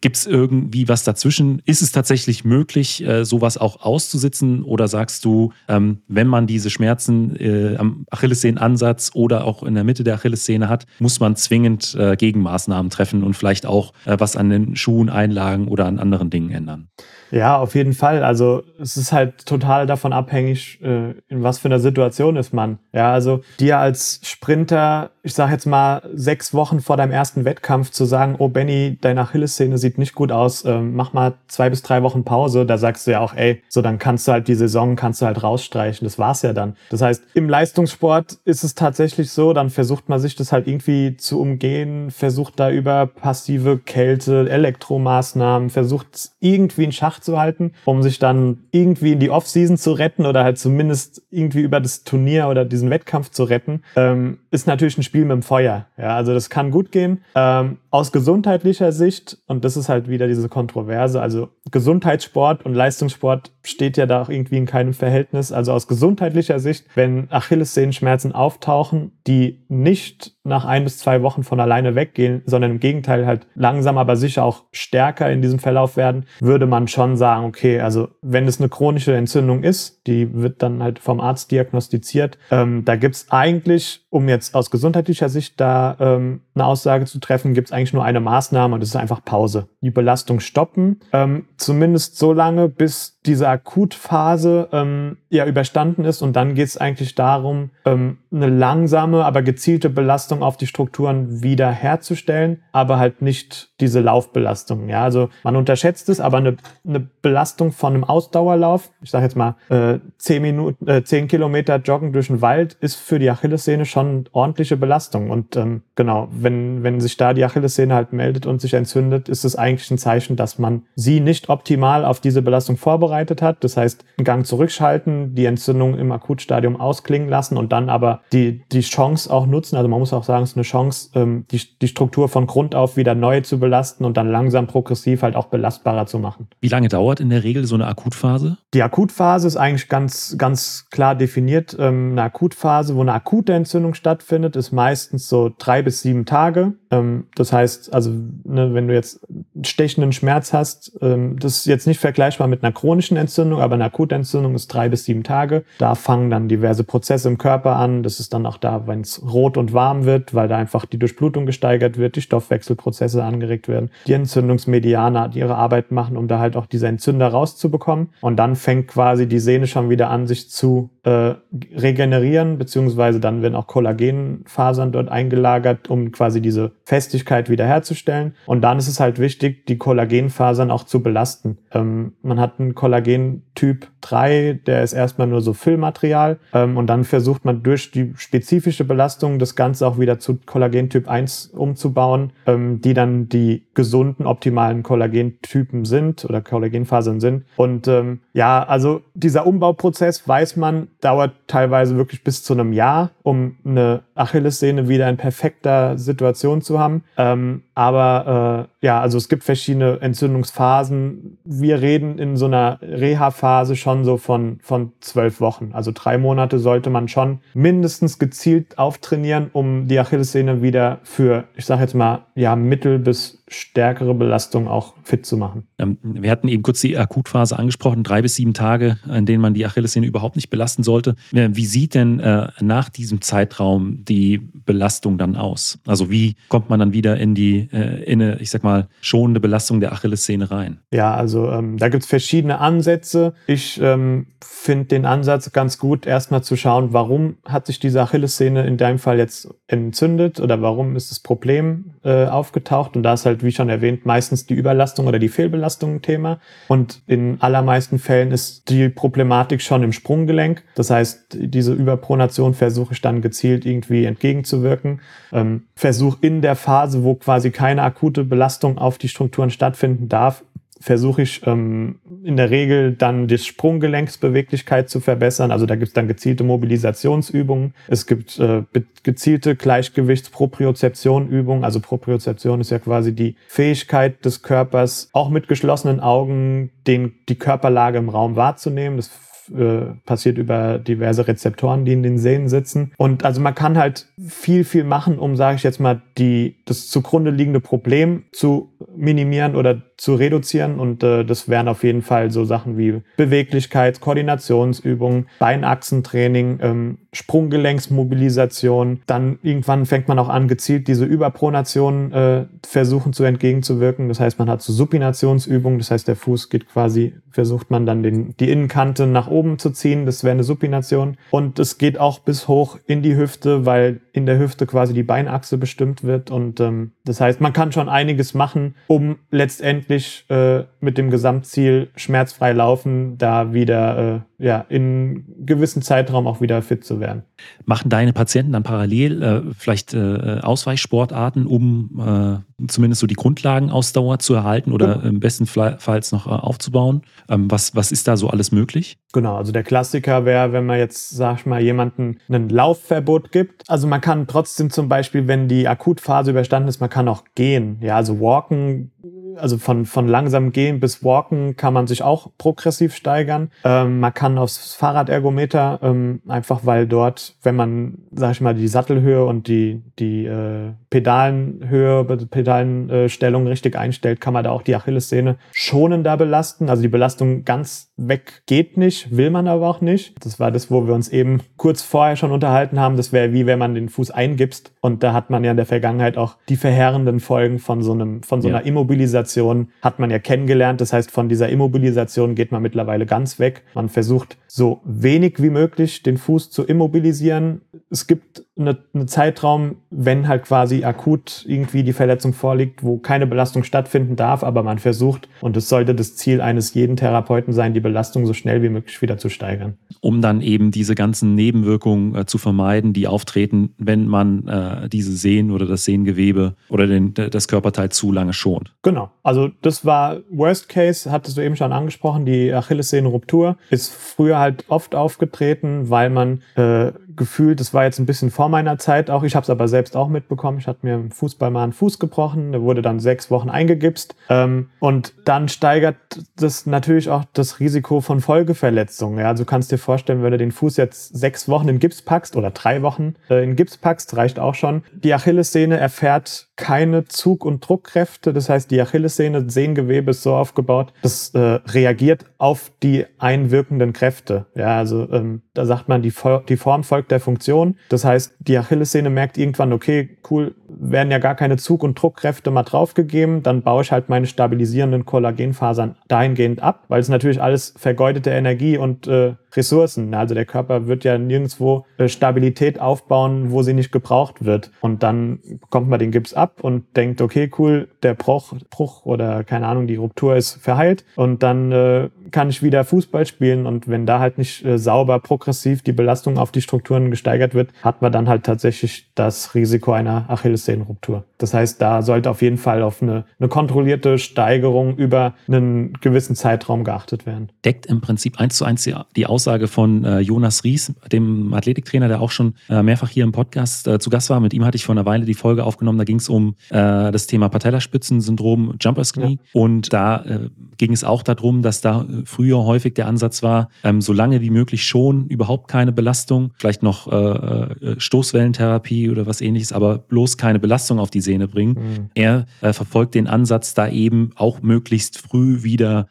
Gibt 0.00 0.14
es 0.14 0.26
irgendwie 0.26 0.88
was 0.88 1.02
dazwischen? 1.02 1.60
Ist 1.64 1.82
es 1.82 1.90
tatsächlich 1.90 2.44
möglich, 2.44 3.04
äh, 3.04 3.24
sowas 3.24 3.58
auch 3.58 3.80
auszusitzen? 3.80 4.62
Oder 4.62 4.86
sagst 4.86 5.24
du, 5.24 5.52
ähm, 5.66 6.02
wenn 6.06 6.28
man 6.28 6.46
diese 6.46 6.70
Schmerzen 6.70 7.34
äh, 7.34 7.76
am 7.76 8.06
Achillessehnenansatz 8.08 9.10
oder 9.14 9.44
auch 9.44 9.64
in 9.64 9.74
der 9.74 9.82
Mitte 9.82 10.04
der 10.04 10.14
Achillessehne 10.14 10.68
hat, 10.68 10.86
muss 11.00 11.18
man 11.18 11.34
zwingend 11.34 11.96
äh, 11.96 12.14
Gegenmaßnahmen 12.16 12.90
treffen 12.90 13.24
und 13.24 13.34
vielleicht 13.34 13.66
auch 13.66 13.92
was 14.04 14.36
an 14.36 14.50
den 14.50 14.76
Schuhen, 14.76 15.08
Einlagen 15.08 15.66
oder 15.66 15.86
an 15.86 15.98
anderen 15.98 16.30
Dingen 16.30 16.50
ändern? 16.50 16.88
Ja, 17.30 17.58
auf 17.58 17.74
jeden 17.74 17.92
Fall. 17.92 18.22
Also 18.22 18.62
es 18.80 18.96
ist 18.96 19.12
halt 19.12 19.46
total 19.46 19.86
davon 19.86 20.12
abhängig, 20.12 20.80
äh, 20.82 21.14
in 21.28 21.42
was 21.42 21.58
für 21.58 21.68
einer 21.68 21.78
Situation 21.78 22.36
ist 22.36 22.52
man. 22.52 22.78
Ja, 22.92 23.12
also 23.12 23.40
dir 23.60 23.78
als 23.78 24.20
Sprinter, 24.24 25.10
ich 25.22 25.34
sage 25.34 25.52
jetzt 25.52 25.66
mal 25.66 26.02
sechs 26.14 26.54
Wochen 26.54 26.80
vor 26.80 26.96
deinem 26.96 27.12
ersten 27.12 27.44
Wettkampf 27.44 27.90
zu 27.90 28.04
sagen, 28.04 28.36
oh 28.38 28.48
Benny, 28.48 28.98
deine 29.00 29.22
Achillessehne 29.22 29.78
sieht 29.78 29.98
nicht 29.98 30.14
gut 30.14 30.32
aus, 30.32 30.64
ähm, 30.64 30.94
mach 30.94 31.12
mal 31.12 31.34
zwei 31.48 31.70
bis 31.70 31.82
drei 31.82 32.02
Wochen 32.02 32.24
Pause. 32.24 32.66
Da 32.66 32.78
sagst 32.78 33.06
du 33.06 33.12
ja 33.12 33.20
auch, 33.20 33.34
ey, 33.34 33.62
so 33.68 33.82
dann 33.82 33.98
kannst 33.98 34.26
du 34.26 34.32
halt 34.32 34.48
die 34.48 34.54
Saison 34.54 34.96
kannst 34.96 35.20
du 35.20 35.26
halt 35.26 35.42
rausstreichen. 35.42 36.06
Das 36.06 36.18
war's 36.18 36.42
ja 36.42 36.52
dann. 36.52 36.76
Das 36.90 37.02
heißt, 37.02 37.22
im 37.34 37.48
Leistungssport 37.48 38.38
ist 38.44 38.64
es 38.64 38.74
tatsächlich 38.74 39.30
so, 39.30 39.52
dann 39.52 39.70
versucht 39.70 40.08
man 40.08 40.18
sich 40.20 40.36
das 40.36 40.52
halt 40.52 40.66
irgendwie 40.66 41.16
zu 41.16 41.40
umgehen, 41.40 42.10
versucht 42.10 42.58
da 42.58 42.70
über 42.70 43.06
passive 43.06 43.78
Kälte, 43.78 44.48
Elektromaßnahmen, 44.48 45.70
versucht 45.70 46.30
irgendwie 46.40 46.84
einen 46.84 46.92
Schach 46.92 47.17
zu 47.20 47.38
halten, 47.38 47.72
um 47.84 48.02
sich 48.02 48.18
dann 48.18 48.58
irgendwie 48.70 49.12
in 49.12 49.20
die 49.20 49.30
Offseason 49.30 49.76
zu 49.76 49.92
retten 49.92 50.26
oder 50.26 50.44
halt 50.44 50.58
zumindest 50.58 51.22
irgendwie 51.30 51.60
über 51.60 51.80
das 51.80 52.04
Turnier 52.04 52.48
oder 52.48 52.64
diesen 52.64 52.90
Wettkampf 52.90 53.30
zu 53.30 53.44
retten, 53.44 53.82
ähm, 53.96 54.38
ist 54.50 54.66
natürlich 54.66 54.98
ein 54.98 55.02
Spiel 55.02 55.22
mit 55.22 55.32
dem 55.32 55.42
Feuer. 55.42 55.86
Ja, 55.96 56.16
also 56.16 56.34
das 56.34 56.50
kann 56.50 56.70
gut 56.70 56.92
gehen. 56.92 57.22
Ähm, 57.34 57.78
aus 57.90 58.12
gesundheitlicher 58.12 58.92
Sicht, 58.92 59.38
und 59.46 59.64
das 59.64 59.76
ist 59.76 59.88
halt 59.88 60.08
wieder 60.08 60.26
diese 60.26 60.48
Kontroverse, 60.48 61.20
also 61.20 61.48
Gesundheitssport 61.70 62.64
und 62.64 62.74
Leistungssport 62.74 63.52
steht 63.62 63.96
ja 63.96 64.06
da 64.06 64.22
auch 64.22 64.28
irgendwie 64.28 64.56
in 64.56 64.66
keinem 64.66 64.94
Verhältnis. 64.94 65.52
Also 65.52 65.72
aus 65.72 65.86
gesundheitlicher 65.86 66.58
Sicht, 66.58 66.86
wenn 66.94 67.30
Achillessehenschmerzen 67.30 68.32
auftauchen, 68.32 69.12
die 69.26 69.64
nicht 69.68 70.36
nach 70.44 70.64
ein 70.64 70.84
bis 70.84 70.98
zwei 70.98 71.22
Wochen 71.22 71.44
von 71.44 71.60
alleine 71.60 71.94
weggehen, 71.94 72.42
sondern 72.46 72.72
im 72.72 72.80
Gegenteil 72.80 73.26
halt 73.26 73.46
langsam, 73.54 73.98
aber 73.98 74.16
sicher 74.16 74.44
auch 74.44 74.64
stärker 74.72 75.30
in 75.30 75.42
diesem 75.42 75.58
Verlauf 75.58 75.96
werden, 75.96 76.24
würde 76.40 76.66
man 76.66 76.88
schon 76.88 77.16
sagen, 77.16 77.44
okay, 77.44 77.80
also 77.80 78.08
wenn 78.22 78.48
es 78.48 78.58
eine 78.58 78.70
chronische 78.70 79.14
Entzündung 79.14 79.62
ist, 79.62 80.06
die 80.06 80.34
wird 80.34 80.62
dann 80.62 80.82
halt 80.82 80.98
vom 80.98 81.20
Arzt 81.20 81.50
diagnostiziert, 81.50 82.38
ähm, 82.50 82.84
da 82.84 82.96
gibt's 82.96 83.26
eigentlich, 83.30 84.06
um 84.08 84.28
jetzt 84.28 84.54
aus 84.54 84.70
gesundheitlicher 84.70 85.28
Sicht 85.28 85.60
da 85.60 85.96
ähm, 86.00 86.40
eine 86.54 86.64
Aussage 86.64 87.04
zu 87.04 87.20
treffen, 87.20 87.54
gibt's 87.54 87.72
eigentlich 87.78 87.94
nur 87.94 88.04
eine 88.04 88.20
Maßnahme 88.20 88.74
und 88.74 88.80
das 88.80 88.90
ist 88.90 88.96
einfach 88.96 89.24
Pause. 89.24 89.68
Die 89.80 89.90
Belastung 89.90 90.40
stoppen, 90.40 91.00
ähm, 91.12 91.46
zumindest 91.56 92.18
so 92.18 92.32
lange, 92.32 92.68
bis 92.68 93.20
diese 93.24 93.48
Akutphase 93.48 94.68
ähm, 94.72 95.18
ja 95.28 95.46
überstanden 95.46 96.04
ist 96.04 96.22
und 96.22 96.34
dann 96.34 96.54
geht 96.54 96.66
es 96.66 96.76
eigentlich 96.76 97.14
darum, 97.14 97.70
ähm, 97.84 98.18
eine 98.32 98.48
langsame, 98.48 99.24
aber 99.24 99.42
gezielte 99.42 99.90
Belastung 99.90 100.42
auf 100.42 100.56
die 100.56 100.66
Strukturen 100.66 101.42
wieder 101.42 101.70
herzustellen, 101.70 102.62
aber 102.72 102.98
halt 102.98 103.22
nicht 103.22 103.70
diese 103.80 104.00
Laufbelastung. 104.00 104.88
Ja, 104.88 105.04
also 105.04 105.28
man 105.44 105.56
unterschätzt 105.56 106.08
es, 106.08 106.20
aber 106.20 106.38
eine, 106.38 106.56
eine 106.86 107.00
Belastung 107.00 107.72
von 107.72 107.94
einem 107.94 108.04
Ausdauerlauf, 108.04 108.90
ich 109.02 109.10
sage 109.10 109.24
jetzt 109.24 109.36
mal 109.36 109.56
äh, 109.68 109.98
zehn 110.18 110.42
Minuten, 110.42 110.88
äh, 110.88 111.04
zehn 111.04 111.28
Kilometer 111.28 111.76
Joggen 111.76 112.12
durch 112.12 112.28
den 112.28 112.42
Wald, 112.42 112.76
ist 112.80 112.96
für 112.96 113.18
die 113.18 113.30
Achillessehne 113.30 113.84
schon 113.84 114.28
ordentliche 114.32 114.76
Belastung. 114.76 115.30
Und 115.30 115.56
ähm, 115.56 115.82
genau, 115.94 116.28
wenn 116.32 116.82
wenn 116.82 117.00
sich 117.00 117.16
da 117.16 117.34
die 117.34 117.44
Achillessehne 117.44 117.67
Achillessehne 117.68 117.94
halt 117.94 118.12
meldet 118.12 118.46
und 118.46 118.60
sich 118.60 118.74
entzündet, 118.74 119.28
ist 119.28 119.44
es 119.44 119.56
eigentlich 119.56 119.90
ein 119.90 119.98
Zeichen, 119.98 120.36
dass 120.36 120.58
man 120.58 120.82
sie 120.94 121.20
nicht 121.20 121.48
optimal 121.48 122.04
auf 122.04 122.20
diese 122.20 122.42
Belastung 122.42 122.76
vorbereitet 122.76 123.42
hat. 123.42 123.62
Das 123.62 123.76
heißt, 123.76 124.04
einen 124.16 124.24
Gang 124.24 124.46
zurückschalten, 124.46 125.34
die 125.34 125.44
Entzündung 125.44 125.98
im 125.98 126.10
Akutstadium 126.12 126.80
ausklingen 126.80 127.28
lassen 127.28 127.56
und 127.56 127.72
dann 127.72 127.90
aber 127.90 128.22
die, 128.32 128.62
die 128.72 128.80
Chance 128.80 129.32
auch 129.32 129.46
nutzen. 129.46 129.76
Also 129.76 129.88
man 129.88 130.00
muss 130.00 130.12
auch 130.12 130.24
sagen, 130.24 130.44
es 130.44 130.50
ist 130.50 130.56
eine 130.56 130.64
Chance, 130.64 131.10
ähm, 131.14 131.44
die, 131.50 131.60
die 131.80 131.88
Struktur 131.88 132.28
von 132.28 132.46
Grund 132.46 132.74
auf 132.74 132.96
wieder 132.96 133.14
neu 133.14 133.40
zu 133.42 133.58
belasten 133.60 134.04
und 134.04 134.16
dann 134.16 134.30
langsam 134.30 134.66
progressiv 134.66 135.22
halt 135.22 135.36
auch 135.36 135.46
belastbarer 135.46 136.06
zu 136.06 136.18
machen. 136.18 136.48
Wie 136.60 136.68
lange 136.68 136.88
dauert 136.88 137.20
in 137.20 137.30
der 137.30 137.44
Regel 137.44 137.64
so 137.66 137.74
eine 137.74 137.86
Akutphase? 137.86 138.58
Die 138.74 138.82
Akutphase 138.82 139.46
ist 139.46 139.56
eigentlich 139.56 139.88
ganz, 139.88 140.36
ganz 140.38 140.86
klar 140.90 141.14
definiert. 141.14 141.76
Ähm, 141.78 142.12
eine 142.12 142.22
Akutphase, 142.22 142.96
wo 142.96 143.00
eine 143.00 143.12
akute 143.12 143.52
Entzündung 143.52 143.94
stattfindet, 143.94 144.56
ist 144.56 144.72
meistens 144.72 145.28
so 145.28 145.52
drei 145.58 145.82
bis 145.82 146.02
sieben 146.02 146.24
Tage. 146.24 146.74
Ähm, 146.90 147.26
das 147.34 147.52
heißt, 147.52 147.57
also 147.58 148.10
ne, 148.44 148.74
wenn 148.74 148.88
du 148.88 148.94
jetzt 148.94 149.20
stechenden 149.62 150.12
Schmerz 150.12 150.52
hast, 150.52 150.98
ähm, 151.00 151.38
das 151.38 151.58
ist 151.58 151.66
jetzt 151.66 151.86
nicht 151.86 152.00
vergleichbar 152.00 152.48
mit 152.48 152.62
einer 152.62 152.72
chronischen 152.72 153.16
Entzündung, 153.16 153.60
aber 153.60 153.74
eine 153.74 153.84
Akutentzündung 153.84 154.54
ist 154.54 154.68
drei 154.68 154.88
bis 154.88 155.04
sieben 155.04 155.22
Tage. 155.22 155.64
Da 155.78 155.94
fangen 155.94 156.30
dann 156.30 156.48
diverse 156.48 156.84
Prozesse 156.84 157.28
im 157.28 157.38
Körper 157.38 157.76
an. 157.76 158.02
Das 158.02 158.20
ist 158.20 158.34
dann 158.34 158.46
auch 158.46 158.56
da, 158.56 158.86
wenn 158.86 159.00
es 159.00 159.22
rot 159.22 159.56
und 159.56 159.72
warm 159.72 160.04
wird, 160.04 160.34
weil 160.34 160.48
da 160.48 160.56
einfach 160.56 160.86
die 160.86 160.98
Durchblutung 160.98 161.46
gesteigert 161.46 161.98
wird, 161.98 162.16
die 162.16 162.22
Stoffwechselprozesse 162.22 163.22
angeregt 163.22 163.68
werden, 163.68 163.90
die 164.06 164.12
Entzündungsmedianer 164.12 165.28
die 165.28 165.38
ihre 165.38 165.56
Arbeit 165.56 165.90
machen, 165.90 166.16
um 166.16 166.28
da 166.28 166.38
halt 166.38 166.56
auch 166.56 166.66
diese 166.66 166.88
Entzünder 166.88 167.28
rauszubekommen. 167.28 168.10
Und 168.20 168.36
dann 168.36 168.56
fängt 168.56 168.88
quasi 168.88 169.26
die 169.26 169.38
Sehne 169.38 169.66
schon 169.66 169.90
wieder 169.90 170.10
an, 170.10 170.26
sich 170.26 170.50
zu 170.50 170.90
äh, 171.08 171.36
regenerieren, 171.74 172.58
beziehungsweise 172.58 173.18
dann 173.18 173.40
werden 173.40 173.54
auch 173.54 173.66
Kollagenfasern 173.66 174.92
dort 174.92 175.08
eingelagert, 175.08 175.88
um 175.88 176.12
quasi 176.12 176.42
diese 176.42 176.72
Festigkeit 176.84 177.48
wiederherzustellen. 177.48 178.34
Und 178.44 178.60
dann 178.60 178.76
ist 178.76 178.88
es 178.88 179.00
halt 179.00 179.18
wichtig, 179.18 179.64
die 179.66 179.78
Kollagenfasern 179.78 180.70
auch 180.70 180.84
zu 180.84 181.02
belasten. 181.02 181.56
Ähm, 181.72 182.12
man 182.20 182.38
hat 182.38 182.60
einen 182.60 182.74
Kollagentyp 182.74 183.88
3, 184.02 184.60
der 184.66 184.82
ist 184.82 184.92
erstmal 184.92 185.28
nur 185.28 185.40
so 185.40 185.54
Füllmaterial 185.54 186.38
ähm, 186.52 186.76
und 186.76 186.88
dann 186.88 187.04
versucht 187.04 187.44
man 187.44 187.62
durch 187.62 187.90
die 187.90 188.12
spezifische 188.16 188.84
Belastung 188.84 189.38
das 189.38 189.56
Ganze 189.56 189.86
auch 189.86 189.98
wieder 189.98 190.18
zu 190.18 190.38
Kollagentyp 190.44 191.08
1 191.08 191.46
umzubauen, 191.46 192.32
ähm, 192.46 192.82
die 192.82 192.92
dann 192.92 193.30
die 193.30 193.66
gesunden, 193.72 194.26
optimalen 194.26 194.82
Kollagentypen 194.82 195.86
sind 195.86 196.26
oder 196.26 196.42
Kollagenfasern 196.42 197.20
sind. 197.20 197.44
Und 197.56 197.88
ähm, 197.88 198.20
ja, 198.34 198.62
also 198.62 199.00
dieser 199.14 199.46
Umbauprozess, 199.46 200.28
weiß 200.28 200.56
man, 200.56 200.88
dauert 201.00 201.32
teilweise 201.46 201.96
wirklich 201.96 202.24
bis 202.24 202.42
zu 202.42 202.54
einem 202.54 202.72
Jahr, 202.72 203.10
um 203.22 203.56
eine 203.64 204.02
Achillessehne 204.14 204.88
wieder 204.88 205.08
in 205.08 205.16
perfekter 205.16 205.96
Situation 205.96 206.60
zu 206.60 206.78
haben. 206.78 207.04
Ähm, 207.16 207.62
aber 207.74 208.68
äh, 208.82 208.86
ja, 208.86 209.00
also 209.00 209.18
es 209.18 209.28
gibt 209.28 209.44
verschiedene 209.44 210.00
Entzündungsphasen. 210.00 211.38
Wir 211.44 211.80
reden 211.80 212.18
in 212.18 212.36
so 212.36 212.46
einer 212.46 212.78
Reha-Phase 212.82 213.76
schon 213.76 214.04
so 214.04 214.16
von, 214.16 214.58
von 214.62 214.92
zwölf 215.00 215.40
Wochen. 215.40 215.70
Also 215.72 215.92
drei 215.94 216.18
Monate 216.18 216.58
sollte 216.58 216.90
man 216.90 217.08
schon 217.08 217.40
mindestens 217.54 218.18
gezielt 218.18 218.78
auftrainieren, 218.78 219.50
um 219.52 219.86
die 219.86 219.98
Achillessehne 219.98 220.62
wieder 220.62 220.98
für, 221.04 221.44
ich 221.56 221.66
sage 221.66 221.82
jetzt 221.82 221.94
mal, 221.94 222.26
ja, 222.34 222.56
mittel 222.56 222.98
bis 222.98 223.37
stärkere 223.48 224.14
Belastung 224.14 224.68
auch 224.68 224.94
fit 225.02 225.26
zu 225.26 225.36
machen. 225.36 225.66
Ähm, 225.78 225.98
wir 226.02 226.30
hatten 226.30 226.48
eben 226.48 226.62
kurz 226.62 226.80
die 226.80 226.96
Akutphase 226.96 227.58
angesprochen, 227.58 228.02
drei 228.02 228.22
bis 228.22 228.36
sieben 228.36 228.54
Tage, 228.54 228.98
in 229.12 229.26
denen 229.26 229.40
man 229.40 229.54
die 229.54 229.64
Achillessehne 229.66 230.06
überhaupt 230.06 230.36
nicht 230.36 230.50
belasten 230.50 230.82
sollte. 230.82 231.16
Äh, 231.32 231.50
wie 231.52 231.66
sieht 231.66 231.94
denn 231.94 232.20
äh, 232.20 232.48
nach 232.60 232.88
diesem 232.88 233.20
Zeitraum 233.20 234.04
die 234.04 234.38
Belastung 234.38 235.18
dann 235.18 235.36
aus? 235.36 235.78
Also 235.86 236.10
wie 236.10 236.36
kommt 236.48 236.70
man 236.70 236.80
dann 236.80 236.92
wieder 236.92 237.16
in 237.16 237.34
die, 237.34 237.68
äh, 237.72 238.02
in 238.04 238.22
eine, 238.22 238.40
ich 238.40 238.50
sag 238.50 238.62
mal, 238.62 238.88
schonende 239.00 239.40
Belastung 239.40 239.80
der 239.80 239.92
Achillessehne 239.92 240.50
rein? 240.50 240.78
Ja, 240.92 241.14
also 241.14 241.50
ähm, 241.50 241.78
da 241.78 241.88
gibt 241.88 242.04
es 242.04 242.08
verschiedene 242.08 242.58
Ansätze. 242.58 243.34
Ich 243.46 243.80
ähm, 243.82 244.26
finde 244.40 244.86
den 244.86 245.04
Ansatz 245.04 245.52
ganz 245.52 245.78
gut, 245.78 246.06
erstmal 246.06 246.42
zu 246.42 246.56
schauen, 246.56 246.92
warum 246.92 247.36
hat 247.44 247.66
sich 247.66 247.78
diese 247.78 248.02
Achillessehne 248.02 248.66
in 248.66 248.76
deinem 248.76 248.98
Fall 248.98 249.18
jetzt 249.18 249.48
entzündet 249.66 250.40
oder 250.40 250.60
warum 250.62 250.96
ist 250.96 251.10
das 251.10 251.20
Problem 251.20 251.92
äh, 252.08 252.26
aufgetaucht? 252.26 252.96
Und 252.96 253.02
da 253.02 253.12
ist 253.12 253.26
halt 253.26 253.44
wie 253.44 253.52
schon 253.52 253.68
erwähnt, 253.68 254.06
meistens 254.06 254.46
die 254.46 254.54
Überlastung 254.54 255.06
oder 255.06 255.18
die 255.18 255.28
Fehlbelastung 255.28 255.96
ein 255.96 256.02
Thema. 256.02 256.40
Und 256.68 257.02
in 257.06 257.36
allermeisten 257.40 257.98
Fällen 257.98 258.32
ist 258.32 258.70
die 258.70 258.88
Problematik 258.88 259.60
schon 259.60 259.82
im 259.82 259.92
Sprunggelenk. 259.92 260.64
Das 260.74 260.88
heißt, 260.88 261.36
diese 261.38 261.74
Überpronation 261.74 262.54
versuche 262.54 262.94
ich 262.94 263.02
dann 263.02 263.20
gezielt 263.20 263.66
irgendwie 263.66 264.06
entgegenzuwirken. 264.06 265.00
Ähm, 265.32 265.64
Versuch 265.74 266.16
in 266.22 266.40
der 266.40 266.56
Phase, 266.56 267.04
wo 267.04 267.14
quasi 267.14 267.50
keine 267.50 267.82
akute 267.82 268.24
Belastung 268.24 268.78
auf 268.78 268.96
die 268.96 269.08
Strukturen 269.08 269.50
stattfinden 269.50 270.08
darf, 270.08 270.44
versuche 270.80 271.22
ich 271.22 271.46
ähm, 271.46 272.00
in 272.22 272.36
der 272.36 272.50
Regel 272.50 272.92
dann 272.92 273.26
die 273.26 273.38
Sprunggelenksbeweglichkeit 273.38 274.88
zu 274.88 275.00
verbessern. 275.00 275.50
Also 275.50 275.66
da 275.66 275.74
gibt 275.76 275.88
es 275.88 275.94
dann 275.94 276.06
gezielte 276.08 276.44
Mobilisationsübungen. 276.44 277.74
Es 277.88 278.06
gibt 278.06 278.38
äh, 278.38 278.62
gezielte 279.02 279.56
Gleichgewichtspropriozeptionübungen. 279.56 281.64
Also 281.64 281.80
Propriozeption 281.80 282.60
ist 282.60 282.70
ja 282.70 282.78
quasi 282.78 283.14
die 283.14 283.36
Fähigkeit 283.48 284.24
des 284.24 284.42
Körpers, 284.42 285.10
auch 285.12 285.30
mit 285.30 285.48
geschlossenen 285.48 286.00
Augen 286.00 286.70
den, 286.86 287.14
die 287.28 287.36
Körperlage 287.36 287.98
im 287.98 288.08
Raum 288.08 288.36
wahrzunehmen. 288.36 288.96
Das 288.96 289.10
äh, 289.56 289.94
passiert 290.04 290.36
über 290.36 290.78
diverse 290.78 291.26
Rezeptoren, 291.26 291.84
die 291.84 291.92
in 291.92 292.02
den 292.02 292.18
Sehnen 292.18 292.48
sitzen. 292.48 292.92
Und 292.98 293.24
also 293.24 293.40
man 293.40 293.54
kann 293.54 293.78
halt 293.78 294.06
viel, 294.18 294.64
viel 294.64 294.84
machen, 294.84 295.18
um, 295.18 295.36
sage 295.36 295.56
ich 295.56 295.62
jetzt 295.62 295.80
mal, 295.80 296.02
die, 296.18 296.56
das 296.66 296.88
zugrunde 296.88 297.30
liegende 297.30 297.60
Problem 297.60 298.24
zu 298.30 298.70
minimieren 298.94 299.56
oder 299.56 299.82
zu 299.96 300.14
reduzieren. 300.14 300.78
Und 300.78 301.02
äh, 301.02 301.24
das 301.24 301.48
wären 301.48 301.68
auf 301.68 301.84
jeden 301.84 302.02
Fall 302.02 302.30
so 302.30 302.44
Sachen 302.44 302.78
wie 302.78 303.02
Beweglichkeit, 303.16 304.00
Koordinationsübungen, 304.00 305.26
Beinachsentraining, 305.38 306.58
ähm, 306.62 306.98
Sprunggelenksmobilisation. 307.12 309.02
Dann 309.06 309.38
irgendwann 309.42 309.86
fängt 309.86 310.08
man 310.08 310.18
auch 310.18 310.28
an, 310.28 310.46
gezielt 310.46 310.88
diese 310.88 311.04
Überpronation 311.04 312.12
äh, 312.12 312.46
versuchen 312.66 313.12
zu 313.12 313.24
entgegenzuwirken. 313.24 314.08
Das 314.08 314.20
heißt, 314.20 314.38
man 314.38 314.48
hat 314.48 314.62
so 314.62 314.72
Supinationsübungen. 314.72 315.78
Das 315.78 315.90
heißt, 315.90 316.06
der 316.06 316.16
Fuß 316.16 316.48
geht 316.48 316.68
quasi, 316.68 317.14
versucht 317.30 317.70
man 317.70 317.86
dann 317.86 318.02
den, 318.02 318.36
die 318.38 318.50
Innenkante 318.50 319.06
nach 319.06 319.26
oben 319.28 319.58
zu 319.58 319.70
ziehen. 319.70 320.06
Das 320.06 320.22
wäre 320.22 320.32
eine 320.32 320.44
Supination. 320.44 321.16
Und 321.30 321.58
es 321.58 321.78
geht 321.78 321.98
auch 321.98 322.20
bis 322.20 322.46
hoch 322.46 322.78
in 322.86 323.02
die 323.02 323.16
Hüfte, 323.16 323.66
weil 323.66 324.00
in 324.12 324.26
der 324.26 324.38
Hüfte 324.38 324.66
quasi 324.66 324.94
die 324.94 325.02
Beinachse 325.02 325.58
bestimmt 325.58 326.04
wird. 326.04 326.30
Und 326.30 326.60
ähm, 326.60 326.92
das 327.04 327.20
heißt, 327.20 327.40
man 327.40 327.52
kann 327.52 327.72
schon 327.72 327.88
einiges 327.88 328.34
machen, 328.34 328.67
um 328.86 329.16
letztendlich 329.30 330.24
äh, 330.28 330.64
mit 330.80 330.98
dem 330.98 331.10
Gesamtziel 331.10 331.90
schmerzfrei 331.96 332.52
laufen, 332.52 333.18
da 333.18 333.52
wieder 333.52 334.24
äh, 334.38 334.44
ja, 334.44 334.64
in 334.68 335.24
gewissen 335.44 335.82
Zeitraum 335.82 336.26
auch 336.26 336.40
wieder 336.40 336.62
fit 336.62 336.84
zu 336.84 337.00
werden. 337.00 337.22
Machen 337.64 337.90
deine 337.90 338.12
Patienten 338.12 338.52
dann 338.52 338.62
parallel 338.62 339.22
äh, 339.22 339.42
vielleicht 339.56 339.94
äh, 339.94 340.40
Ausweichsportarten, 340.42 341.46
um 341.46 342.00
äh, 342.00 342.47
zumindest 342.66 343.00
so 343.00 343.06
die 343.06 343.14
Grundlagenausdauer 343.14 344.18
zu 344.18 344.34
erhalten 344.34 344.72
oder 344.72 345.02
im 345.04 345.20
besten 345.20 345.46
Falls 345.46 346.12
noch 346.12 346.26
äh, 346.26 346.30
aufzubauen? 346.30 347.02
Ähm, 347.28 347.50
was, 347.50 347.76
was 347.76 347.92
ist 347.92 348.08
da 348.08 348.16
so 348.16 348.28
alles 348.28 348.50
möglich? 348.50 348.98
Genau, 349.12 349.36
also 349.36 349.52
der 349.52 349.62
Klassiker 349.62 350.24
wäre, 350.24 350.52
wenn 350.52 350.66
man 350.66 350.78
jetzt, 350.78 351.10
sag 351.10 351.38
ich 351.38 351.46
mal, 351.46 351.62
jemanden 351.62 352.18
ein 352.28 352.48
Laufverbot 352.48 353.30
gibt. 353.32 353.62
Also 353.68 353.86
man 353.86 354.00
kann 354.00 354.26
trotzdem 354.26 354.70
zum 354.70 354.88
Beispiel, 354.88 355.28
wenn 355.28 355.48
die 355.48 355.68
Akutphase 355.68 356.32
überstanden 356.32 356.68
ist, 356.68 356.80
man 356.80 356.90
kann 356.90 357.08
auch 357.08 357.24
gehen. 357.34 357.78
Ja, 357.80 357.96
also 357.96 358.20
walken 358.20 358.90
also 359.38 359.58
von, 359.58 359.86
von 359.86 360.08
langsam 360.08 360.52
gehen 360.52 360.80
bis 360.80 361.04
walken 361.04 361.56
kann 361.56 361.72
man 361.72 361.86
sich 361.86 362.02
auch 362.02 362.30
progressiv 362.38 362.94
steigern. 362.94 363.50
Ähm, 363.64 364.00
man 364.00 364.14
kann 364.14 364.38
aufs 364.38 364.74
Fahrradergometer, 364.74 365.80
ähm, 365.82 366.20
einfach 366.28 366.60
weil 366.64 366.86
dort, 366.86 367.36
wenn 367.42 367.56
man, 367.56 367.98
sag 368.12 368.32
ich 368.32 368.40
mal, 368.40 368.54
die 368.54 368.68
Sattelhöhe 368.68 369.24
und 369.24 369.48
die, 369.48 369.82
die 369.98 370.26
äh, 370.26 370.72
Pedalenhöhe, 370.90 372.04
Pedalenstellung 372.04 373.46
richtig 373.46 373.76
einstellt, 373.76 374.20
kann 374.20 374.32
man 374.32 374.44
da 374.44 374.50
auch 374.50 374.62
die 374.62 374.74
Achillessehne 374.74 375.36
schonender 375.52 376.16
belasten. 376.16 376.70
Also 376.70 376.82
die 376.82 376.88
Belastung 376.88 377.44
ganz 377.44 377.92
weg 377.96 378.42
geht 378.46 378.76
nicht, 378.76 379.14
will 379.14 379.30
man 379.30 379.48
aber 379.48 379.68
auch 379.68 379.80
nicht. 379.80 380.14
Das 380.24 380.40
war 380.40 380.50
das, 380.50 380.70
wo 380.70 380.86
wir 380.86 380.94
uns 380.94 381.08
eben 381.08 381.40
kurz 381.56 381.82
vorher 381.82 382.16
schon 382.16 382.32
unterhalten 382.32 382.80
haben. 382.80 382.96
Das 382.96 383.12
wäre 383.12 383.32
wie 383.32 383.44
wenn 383.44 383.58
man 383.58 383.74
den 383.74 383.88
Fuß 383.88 384.10
eingibst. 384.10 384.72
Und 384.80 385.02
da 385.02 385.12
hat 385.12 385.28
man 385.30 385.44
ja 385.44 385.50
in 385.50 385.56
der 385.56 385.66
Vergangenheit 385.66 386.16
auch 386.16 386.36
die 386.48 386.56
verheerenden 386.56 387.20
Folgen 387.20 387.58
von 387.58 387.82
so 387.82 387.92
einem, 387.92 388.22
von 388.22 388.40
so 388.40 388.48
einer 388.48 388.60
ja. 388.60 388.64
Immobilisation 388.64 389.68
hat 389.82 389.98
man 389.98 390.10
ja 390.10 390.18
kennengelernt. 390.18 390.80
Das 390.80 390.92
heißt, 390.92 391.10
von 391.10 391.28
dieser 391.28 391.48
Immobilisation 391.48 392.34
geht 392.34 392.52
man 392.52 392.62
mittlerweile 392.62 393.04
ganz 393.04 393.38
weg. 393.38 393.64
Man 393.74 393.88
versucht 393.88 394.38
so 394.46 394.80
wenig 394.84 395.42
wie 395.42 395.50
möglich 395.50 396.02
den 396.02 396.16
Fuß 396.16 396.50
zu 396.50 396.64
immobilisieren. 396.64 397.60
Es 397.90 398.06
gibt 398.06 398.44
eine, 398.58 398.78
eine 398.92 399.06
Zeitraum, 399.06 399.76
wenn 399.90 400.28
halt 400.28 400.44
quasi 400.44 400.84
akut 400.84 401.44
irgendwie 401.46 401.82
die 401.82 401.92
Verletzung 401.92 402.32
vorliegt, 402.32 402.82
wo 402.82 402.98
keine 402.98 403.26
Belastung 403.26 403.64
stattfinden 403.64 404.16
darf, 404.16 404.42
aber 404.42 404.62
man 404.62 404.78
versucht, 404.78 405.28
und 405.40 405.56
es 405.56 405.68
sollte 405.68 405.94
das 405.94 406.16
Ziel 406.16 406.40
eines 406.40 406.74
jeden 406.74 406.96
Therapeuten 406.96 407.52
sein, 407.52 407.74
die 407.74 407.80
Belastung 407.80 408.26
so 408.26 408.34
schnell 408.34 408.62
wie 408.62 408.68
möglich 408.68 409.00
wieder 409.00 409.18
zu 409.18 409.28
steigern. 409.28 409.76
Um 410.00 410.20
dann 410.20 410.40
eben 410.40 410.70
diese 410.70 410.94
ganzen 410.94 411.34
Nebenwirkungen 411.34 412.14
äh, 412.14 412.26
zu 412.26 412.38
vermeiden, 412.38 412.92
die 412.92 413.06
auftreten, 413.06 413.74
wenn 413.78 414.06
man 414.06 414.46
äh, 414.48 414.88
diese 414.88 415.12
Sehnen 415.12 415.50
oder 415.50 415.66
das 415.66 415.84
Sehengewebe 415.84 416.54
oder 416.68 416.86
den, 416.86 417.14
das 417.14 417.48
Körperteil 417.48 417.90
zu 417.90 418.12
lange 418.12 418.32
schont. 418.32 418.74
Genau. 418.82 419.10
Also 419.22 419.50
das 419.62 419.84
war 419.84 420.18
Worst 420.30 420.68
Case, 420.68 421.10
hattest 421.10 421.36
du 421.36 421.42
eben 421.42 421.56
schon 421.56 421.72
angesprochen, 421.72 422.26
die 422.26 422.52
Achillessehnenruptur 422.52 423.56
ist 423.70 423.92
früher 423.92 424.38
halt 424.38 424.64
oft 424.68 424.94
aufgetreten, 424.94 425.90
weil 425.90 426.10
man 426.10 426.42
äh, 426.56 426.92
gefühlt, 427.18 427.60
das 427.60 427.74
war 427.74 427.84
jetzt 427.84 427.98
ein 427.98 428.06
bisschen 428.06 428.30
vor 428.30 428.47
meiner 428.48 428.78
Zeit 428.78 429.10
auch, 429.10 429.22
ich 429.22 429.34
habe 429.34 429.44
es 429.44 429.50
aber 429.50 429.68
selbst 429.68 429.96
auch 429.96 430.08
mitbekommen, 430.08 430.58
ich 430.58 430.66
hatte 430.66 430.80
mir 430.82 430.94
im 430.94 431.10
Fußball 431.10 431.50
mal 431.50 431.64
einen 431.64 431.72
Fuß 431.72 431.98
gebrochen, 431.98 432.52
der 432.52 432.62
wurde 432.62 432.82
dann 432.82 433.00
sechs 433.00 433.30
Wochen 433.30 433.50
eingegipst 433.50 434.14
ähm, 434.28 434.70
und 434.80 435.14
dann 435.24 435.48
steigert 435.48 435.96
das 436.36 436.66
natürlich 436.66 437.10
auch 437.10 437.24
das 437.32 437.60
Risiko 437.60 438.00
von 438.00 438.20
Folgeverletzungen. 438.20 439.20
Ja? 439.20 439.28
Also 439.28 439.44
du 439.44 439.50
kannst 439.50 439.70
dir 439.72 439.78
vorstellen, 439.78 440.22
wenn 440.22 440.32
du 440.32 440.38
den 440.38 440.52
Fuß 440.52 440.76
jetzt 440.76 441.16
sechs 441.16 441.48
Wochen 441.48 441.68
in 441.68 441.78
Gips 441.78 442.02
packst 442.02 442.36
oder 442.36 442.50
drei 442.50 442.82
Wochen 442.82 443.14
äh, 443.30 443.44
in 443.44 443.56
Gips 443.56 443.76
packst, 443.76 444.16
reicht 444.16 444.38
auch 444.38 444.54
schon. 444.54 444.82
Die 444.92 445.14
Achillessehne 445.14 445.76
erfährt 445.76 446.47
keine 446.58 447.04
Zug- 447.06 447.44
und 447.44 447.66
Druckkräfte. 447.66 448.34
Das 448.34 448.48
heißt, 448.50 448.70
die 448.70 448.80
Achillessehne, 448.82 449.48
Sehengewebe 449.48 450.10
ist 450.10 450.22
so 450.22 450.34
aufgebaut, 450.34 450.92
das 451.02 451.30
äh, 451.30 451.38
reagiert 451.38 452.26
auf 452.36 452.72
die 452.82 453.06
einwirkenden 453.18 453.92
Kräfte. 453.92 454.46
Ja, 454.54 454.76
also 454.76 455.08
ähm, 455.10 455.42
da 455.54 455.64
sagt 455.64 455.88
man, 455.88 456.02
die, 456.02 456.12
die 456.48 456.56
Form 456.56 456.84
folgt 456.84 457.12
der 457.12 457.20
Funktion. 457.20 457.76
Das 457.88 458.04
heißt, 458.04 458.34
die 458.40 458.58
Achillessehne 458.58 459.08
merkt 459.08 459.38
irgendwann, 459.38 459.72
okay, 459.72 460.18
cool, 460.30 460.54
werden 460.80 461.10
ja 461.10 461.18
gar 461.18 461.34
keine 461.34 461.56
Zug- 461.56 461.82
und 461.82 462.00
Druckkräfte 462.00 462.50
mal 462.50 462.62
draufgegeben, 462.62 463.42
dann 463.42 463.62
baue 463.62 463.82
ich 463.82 463.92
halt 463.92 464.08
meine 464.08 464.26
stabilisierenden 464.26 465.04
Kollagenfasern 465.04 465.96
dahingehend 466.08 466.62
ab, 466.62 466.84
weil 466.88 467.00
es 467.00 467.08
natürlich 467.08 467.40
alles 467.40 467.74
vergeudete 467.76 468.30
Energie 468.30 468.78
und 468.78 469.06
äh, 469.06 469.34
Ressourcen. 469.54 470.14
Also 470.14 470.34
der 470.34 470.44
Körper 470.44 470.86
wird 470.86 471.04
ja 471.04 471.18
nirgendwo 471.18 471.86
äh, 471.96 472.08
Stabilität 472.08 472.80
aufbauen, 472.80 473.50
wo 473.50 473.62
sie 473.62 473.72
nicht 473.72 473.92
gebraucht 473.92 474.44
wird. 474.44 474.70
Und 474.80 475.02
dann 475.02 475.40
bekommt 475.60 475.88
man 475.88 475.98
den 475.98 476.10
Gips 476.10 476.34
ab 476.34 476.58
und 476.62 476.96
denkt, 476.96 477.20
okay, 477.20 477.50
cool, 477.58 477.88
der 478.02 478.14
Bruch, 478.14 478.54
Bruch 478.70 479.04
oder 479.04 479.44
keine 479.44 479.66
Ahnung, 479.66 479.86
die 479.86 479.96
Ruptur 479.96 480.36
ist 480.36 480.54
verheilt. 480.62 481.04
Und 481.16 481.42
dann 481.42 481.72
äh, 481.72 482.08
kann 482.30 482.50
ich 482.50 482.62
wieder 482.62 482.84
Fußball 482.84 483.26
spielen. 483.26 483.66
Und 483.66 483.88
wenn 483.88 484.06
da 484.06 484.20
halt 484.20 484.38
nicht 484.38 484.64
äh, 484.64 484.78
sauber 484.78 485.18
progressiv 485.18 485.82
die 485.82 485.92
Belastung 485.92 486.38
auf 486.38 486.52
die 486.52 486.62
Strukturen 486.62 487.10
gesteigert 487.10 487.54
wird, 487.54 487.70
hat 487.82 488.02
man 488.02 488.12
dann 488.12 488.28
halt 488.28 488.44
tatsächlich 488.44 489.10
das 489.14 489.54
Risiko 489.54 489.92
einer 489.92 490.26
Achillessehnenruptur. 490.68 491.27
Das 491.38 491.54
heißt, 491.54 491.80
da 491.80 492.02
sollte 492.02 492.30
auf 492.30 492.42
jeden 492.42 492.58
Fall 492.58 492.82
auf 492.82 493.00
eine, 493.00 493.24
eine 493.38 493.48
kontrollierte 493.48 494.18
Steigerung 494.18 494.96
über 494.96 495.34
einen 495.46 495.92
gewissen 496.00 496.34
Zeitraum 496.34 496.84
geachtet 496.84 497.26
werden. 497.26 497.50
Deckt 497.64 497.86
im 497.86 498.00
Prinzip 498.00 498.40
eins 498.40 498.56
zu 498.56 498.64
eins 498.64 498.88
die, 499.16 499.26
Aussage 499.26 499.68
von 499.68 500.04
äh, 500.04 500.20
Jonas 500.20 500.64
Ries, 500.64 500.92
dem 501.12 501.54
Athletiktrainer, 501.54 502.08
der 502.08 502.20
auch 502.20 502.30
schon 502.30 502.54
äh, 502.68 502.82
mehrfach 502.82 503.08
hier 503.08 503.24
im 503.24 503.32
Podcast 503.32 503.86
äh, 503.86 503.98
zu 503.98 504.10
Gast 504.10 504.30
war. 504.30 504.40
Mit 504.40 504.52
ihm 504.52 504.64
hatte 504.64 504.76
ich 504.76 504.84
vor 504.84 504.94
einer 504.94 505.04
Weile 505.04 505.26
die 505.26 505.34
Folge 505.34 505.64
aufgenommen. 505.64 505.98
Da 505.98 506.04
ging 506.04 506.16
es 506.16 506.28
um 506.28 506.56
äh, 506.70 507.12
das 507.12 507.26
Thema 507.26 507.48
Patellaspitzensyndrom, 507.48 508.74
Jumpers 508.80 509.12
Knee. 509.12 509.38
Ja. 509.52 509.60
Und 509.60 509.92
da 509.92 510.24
äh, 510.24 510.50
ging 510.76 510.92
es 510.92 511.04
auch 511.04 511.22
darum, 511.22 511.62
dass 511.62 511.80
da 511.80 512.06
früher 512.24 512.64
häufig 512.64 512.94
der 512.94 513.06
Ansatz 513.06 513.42
war, 513.42 513.68
ähm, 513.84 514.00
so 514.00 514.12
lange 514.12 514.40
wie 514.40 514.50
möglich 514.50 514.84
schon, 514.84 515.26
überhaupt 515.26 515.68
keine 515.68 515.92
Belastung, 515.92 516.52
vielleicht 516.56 516.82
noch 516.82 517.10
äh, 517.12 517.98
Stoßwellentherapie 517.98 519.10
oder 519.10 519.26
was 519.26 519.40
ähnliches, 519.40 519.72
aber 519.72 519.98
bloß 519.98 520.36
keine 520.36 520.58
Belastung 520.58 520.98
auf 520.98 521.10
die 521.10 521.20
Sehne 521.28 521.48
bringen. 521.48 521.74
Mhm. 521.74 522.10
Er 522.14 522.46
verfolgt 522.60 523.14
den 523.14 523.26
Ansatz, 523.26 523.74
da 523.74 523.88
eben 523.88 524.30
auch 524.36 524.62
möglichst 524.62 525.18
früh 525.18 525.62
wieder 525.62 526.08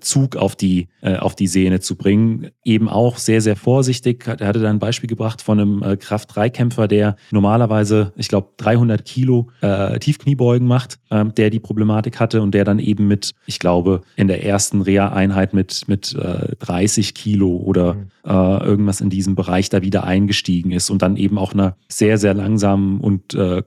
Zug 0.00 0.36
auf 0.36 0.56
die, 0.56 0.88
auf 1.02 1.34
die 1.34 1.46
Sehne 1.46 1.80
zu 1.80 1.96
bringen 1.96 2.50
eben 2.66 2.88
auch 2.88 3.16
sehr, 3.18 3.40
sehr 3.40 3.56
vorsichtig. 3.56 4.26
Er 4.26 4.48
hatte 4.48 4.60
da 4.60 4.68
ein 4.68 4.80
Beispiel 4.80 5.08
gebracht 5.08 5.40
von 5.40 5.60
einem 5.60 5.82
äh, 5.82 5.96
Kraft-3-Kämpfer, 5.96 6.88
der 6.88 7.16
normalerweise, 7.30 8.12
ich 8.16 8.28
glaube, 8.28 8.48
300 8.56 9.04
Kilo 9.04 9.48
äh, 9.60 9.98
Tiefkniebeugen 9.98 10.66
macht, 10.66 10.98
äh, 11.10 11.24
der 11.24 11.50
die 11.50 11.60
Problematik 11.60 12.18
hatte 12.18 12.42
und 12.42 12.52
der 12.52 12.64
dann 12.64 12.80
eben 12.80 13.06
mit, 13.06 13.34
ich 13.46 13.60
glaube, 13.60 14.00
in 14.16 14.26
der 14.26 14.44
ersten 14.44 14.82
Reha-Einheit 14.82 15.54
mit, 15.54 15.84
mit 15.86 16.14
äh, 16.14 16.56
30 16.58 17.14
Kilo 17.14 17.56
oder 17.56 17.94
mhm. 17.94 18.10
äh, 18.24 18.64
irgendwas 18.64 19.00
in 19.00 19.10
diesem 19.10 19.36
Bereich 19.36 19.68
da 19.68 19.82
wieder 19.82 20.04
eingestiegen 20.04 20.72
ist 20.72 20.90
und 20.90 21.02
dann 21.02 21.16
eben 21.16 21.38
auch 21.38 21.52
einer 21.52 21.76
sehr, 21.88 22.18
sehr 22.18 22.34
langsamen 22.34 23.00
und 23.00 23.34
äh, 23.34 23.62